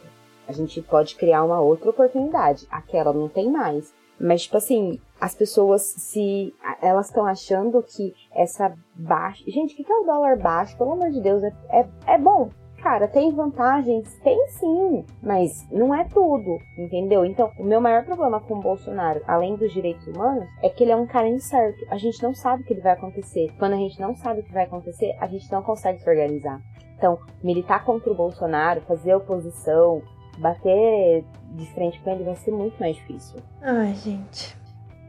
[0.48, 2.66] A gente pode criar uma outra oportunidade.
[2.70, 3.93] Aquela não tem mais.
[4.19, 6.55] Mas, tipo assim, as pessoas se.
[6.81, 9.45] Elas estão achando que essa baixa.
[9.47, 10.77] Gente, o que é o dólar baixo?
[10.79, 12.49] Pelo amor de Deus, é, é, é bom.
[12.83, 14.15] Cara, tem vantagens?
[14.25, 17.27] Tem sim, mas não é tudo, entendeu?
[17.27, 20.93] Então, o meu maior problema com o Bolsonaro, além dos direitos humanos, é que ele
[20.93, 21.79] é um cara incerto.
[21.91, 23.53] A gente não sabe o que vai acontecer.
[23.59, 26.59] Quando a gente não sabe o que vai acontecer, a gente não consegue se organizar.
[26.97, 30.01] Então, militar contra o Bolsonaro, fazer oposição,
[30.39, 31.23] bater
[31.53, 33.41] de frente com ele vai ser muito mais difícil.
[33.61, 34.60] Ai, gente.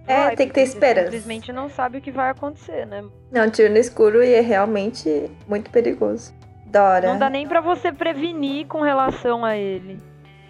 [0.07, 1.11] É, tem que ter esperança.
[1.11, 3.03] Simplesmente não sabe o que vai acontecer, né?
[3.31, 6.33] Não, tiro no escuro e é realmente muito perigoso.
[6.65, 7.07] Dora.
[7.07, 9.99] Não dá nem pra você prevenir com relação a ele.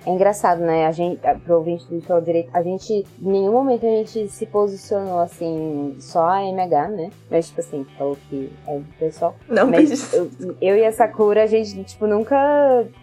[0.06, 0.88] É engraçado, né?
[0.88, 4.48] A gente, pro ouvinte do Pelo Direito, a gente, em nenhum momento a gente se
[4.48, 7.10] posicionou assim, só a MH, né?
[7.30, 9.36] Mas, tipo assim, falou que é do pessoal.
[9.48, 12.36] Não Mas eu, eu e a Sakura, a gente, tipo, nunca.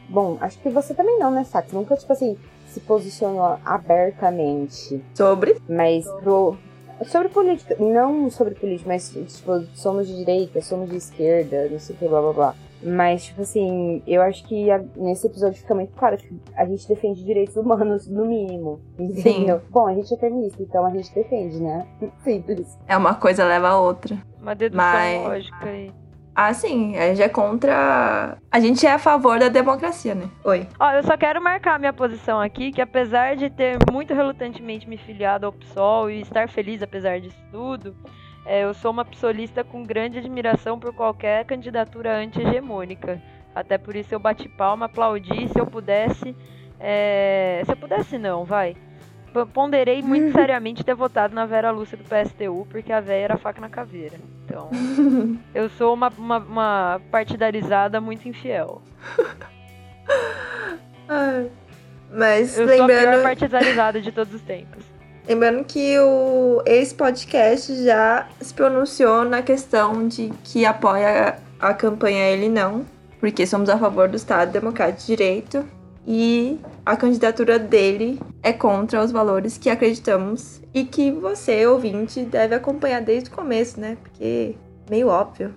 [0.09, 1.73] Bom, acho que você também não, né, Sax?
[1.73, 2.37] Nunca, tipo assim,
[2.69, 5.03] se posicionou abertamente.
[5.15, 5.57] Sobre.
[5.69, 6.57] Mas pro.
[7.07, 11.95] Sobre política, não sobre política, mas tipo, somos de direita, somos de esquerda, não sei
[11.95, 12.55] o que, blá blá blá.
[12.83, 16.87] Mas, tipo assim, eu acho que a, nesse episódio fica muito claro que a gente
[16.89, 18.81] defende direitos humanos, no mínimo.
[18.99, 19.59] Entendeu?
[19.59, 19.67] Sim.
[19.71, 21.87] Bom, a gente é feminista, então a gente defende, né?
[22.23, 22.79] Simples.
[22.87, 24.17] É uma coisa leva a outra.
[24.41, 25.25] Uma dedução Mas...
[25.25, 25.93] lógica aí.
[26.41, 28.39] Ah, sim, a gente é contra.
[28.49, 30.31] A gente é a favor da democracia, né?
[30.45, 30.69] Oi.
[30.79, 34.97] Ó, eu só quero marcar minha posição aqui, que apesar de ter muito relutantemente me
[34.97, 37.93] filiado ao PSOL e estar feliz apesar disso tudo,
[38.47, 43.21] é, eu sou uma psolista com grande admiração por qualquer candidatura anti-hegemônica.
[43.53, 46.37] Até por isso eu bati palma, aplaudi, se eu pudesse.
[46.79, 47.63] É...
[47.67, 48.77] Se eu pudesse, não, vai.
[49.53, 53.61] Ponderei muito seriamente ter votado na Vera Lúcia do PSTU, porque a véia era faca
[53.61, 54.17] na caveira.
[54.45, 54.71] Então,
[55.55, 58.83] eu sou uma, uma, uma partidarizada muito infiel.
[62.11, 62.91] Mas eu lembrando...
[62.91, 64.85] sou a pior partidarizada de todos os tempos.
[65.27, 72.49] Lembrando que o ex-podcast já se pronunciou na questão de que apoia a campanha Ele
[72.49, 72.87] Não,
[73.21, 75.78] porque somos a favor do Estado Democrático de Direito
[76.11, 82.55] e a candidatura dele é contra os valores que acreditamos e que você, ouvinte, deve
[82.55, 83.99] acompanhar desde o começo, né?
[84.03, 84.55] Porque
[84.89, 85.55] meio óbvio.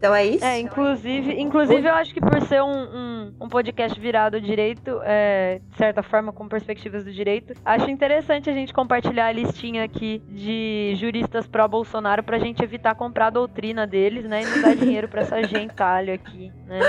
[0.00, 0.42] Então é isso?
[0.42, 5.60] É, inclusive, inclusive eu acho que por ser um, um, um podcast virado direito, é,
[5.70, 10.22] de certa forma, com perspectivas do direito, acho interessante a gente compartilhar a listinha aqui
[10.26, 14.40] de juristas pró-Bolsonaro pra gente evitar comprar a doutrina deles, né?
[14.40, 16.80] E não dar dinheiro pra essa gentalha aqui, né?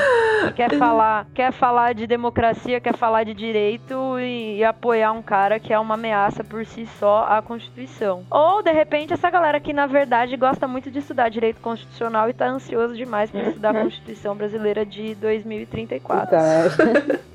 [0.45, 5.21] Que quer falar, quer falar de democracia, quer falar de direito e, e apoiar um
[5.21, 8.25] cara que é uma ameaça por si só à Constituição.
[8.31, 12.33] Ou, de repente, essa galera que, na verdade, gosta muito de estudar direito constitucional e
[12.33, 16.29] tá ansioso demais para estudar a Constituição Brasileira de 2034.
[16.29, 17.19] Tá.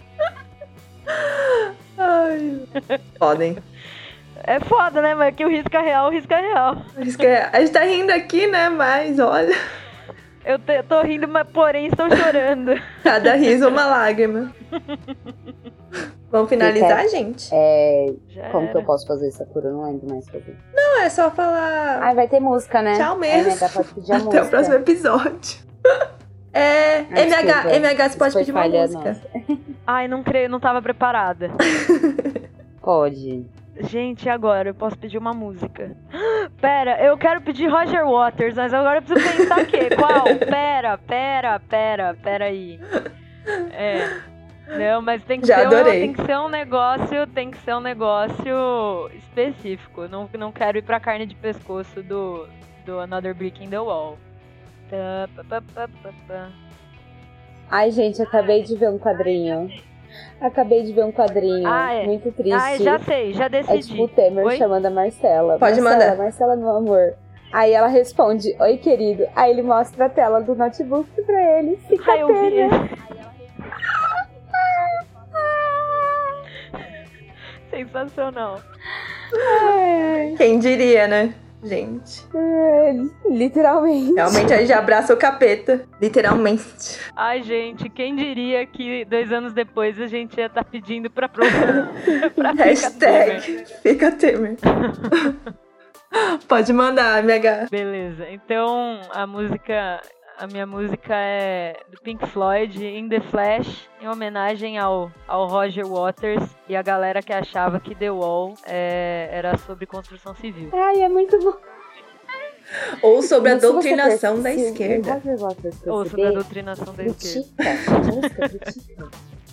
[1.98, 2.60] Ai,
[3.18, 3.56] podem.
[4.44, 5.14] É foda, né?
[5.14, 6.82] Mas que o risco é real, o risco é real.
[6.98, 7.50] Risco é...
[7.52, 8.68] A gente tá rindo aqui, né?
[8.68, 9.56] Mas olha.
[10.44, 12.80] Eu tô rindo, mas porém estou chorando.
[13.02, 14.54] Cada riso uma lágrima.
[16.30, 17.48] Vamos finalizar, quer, gente?
[17.52, 18.12] É.
[18.50, 18.72] como era.
[18.72, 19.68] que eu posso fazer, Sakura?
[19.68, 20.56] Eu não lembro mais fazer.
[20.74, 22.02] Não, é só falar.
[22.02, 22.96] Ah, vai ter música, né?
[22.96, 23.52] Tchau mesmo.
[23.52, 23.68] É, né?
[23.72, 24.44] pode pedir a Até música.
[24.44, 25.66] o próximo episódio.
[26.52, 29.08] É, ah, MH, desculpa, MH, você pode pedir uma música.
[29.08, 29.22] Nossa.
[29.86, 31.50] Ai, não creio, não tava preparada.
[32.82, 33.46] pode.
[33.78, 35.94] Gente, agora eu posso pedir uma música.
[36.60, 39.90] Pera, eu quero pedir Roger Waters, mas agora eu preciso pensar o quê?
[39.94, 40.24] Qual?
[40.38, 42.80] Pera, pera, pera, pera aí.
[43.72, 44.35] É.
[44.66, 45.98] Não, mas tem que, Já ser adorei.
[45.98, 50.08] Um, tem que ser um negócio, tem que ser um negócio específico.
[50.08, 52.48] Não, não quero ir pra carne de pescoço do,
[52.84, 54.18] do Another Brick in the Wall.
[57.70, 59.70] Ai, gente, acabei de ver um quadrinho.
[60.40, 62.04] Acabei de ver um quadrinho ah, é.
[62.04, 62.54] muito triste.
[62.54, 63.78] Ah, já sei, já decidi.
[63.78, 64.56] É tipo o Temer Oi?
[64.56, 65.58] chamando a Marcela.
[65.58, 66.22] Pode Marcela, mandar.
[66.22, 67.14] Marcela, meu amor.
[67.52, 69.26] Aí ela responde, oi querido.
[69.34, 71.76] Aí ele mostra a tela do notebook pra ele.
[71.88, 73.05] Fica Ai, eu vi.
[77.76, 78.62] Sensacional.
[80.38, 81.34] Quem diria, né?
[81.62, 82.24] Gente.
[82.34, 82.92] É,
[83.28, 84.14] literalmente.
[84.14, 85.84] Realmente a gente abraça o capeta.
[86.00, 86.98] Literalmente.
[87.16, 91.28] Ai, gente, quem diria que dois anos depois a gente ia estar tá pedindo pra
[91.28, 91.90] provar.
[92.36, 94.56] pra Hashtag fica Temer.
[96.48, 97.68] Pode mandar, MH.
[97.70, 98.26] Beleza.
[98.30, 100.00] Então, a música
[100.38, 105.86] a minha música é do Pink Floyd, In The Flash, em homenagem ao, ao Roger
[105.86, 110.70] Waters e a galera que achava que The Wall é, era sobre construção civil.
[110.72, 111.56] Ai, é muito bom.
[113.02, 115.22] Ou sobre a doutrinação da esquerda.
[115.86, 117.48] Ou sobre a doutrinação da esquerda.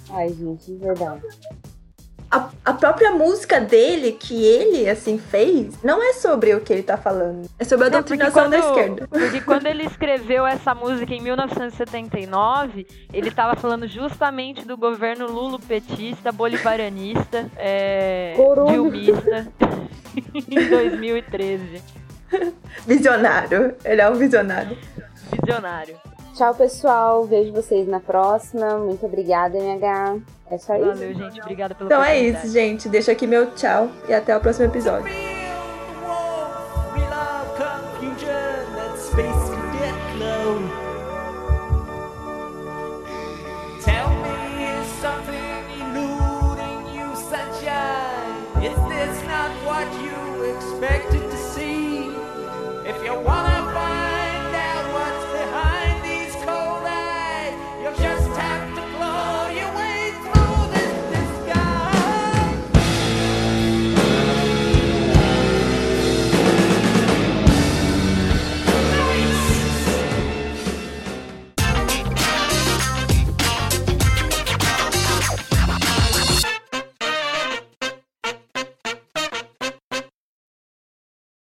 [0.10, 1.22] Ai, gente, de verdade
[2.34, 6.82] a, a própria música dele, que ele, assim, fez, não é sobre o que ele
[6.82, 7.48] tá falando.
[7.60, 9.08] É sobre a não, doutrinação quando, da esquerda.
[9.08, 16.32] Porque quando ele escreveu essa música em 1979, ele tava falando justamente do governo lulopetista,
[16.32, 18.34] bolivarianista, é,
[18.68, 19.48] dilmista,
[20.34, 21.84] em 2013.
[22.88, 23.76] Visionário.
[23.86, 24.76] Ele é um visionário.
[25.40, 26.13] Visionário.
[26.34, 27.24] Tchau, pessoal.
[27.26, 28.78] Vejo vocês na próxima.
[28.78, 30.18] Muito obrigada, MH.
[30.50, 31.00] É só Valeu, isso.
[31.00, 31.42] Valeu, gente.
[31.42, 32.90] Obrigada pelo Então é isso, gente.
[32.90, 35.12] Deixo aqui meu tchau e até o próximo episódio.
[50.54, 52.10] Expected to see?
[52.86, 53.63] If you wanna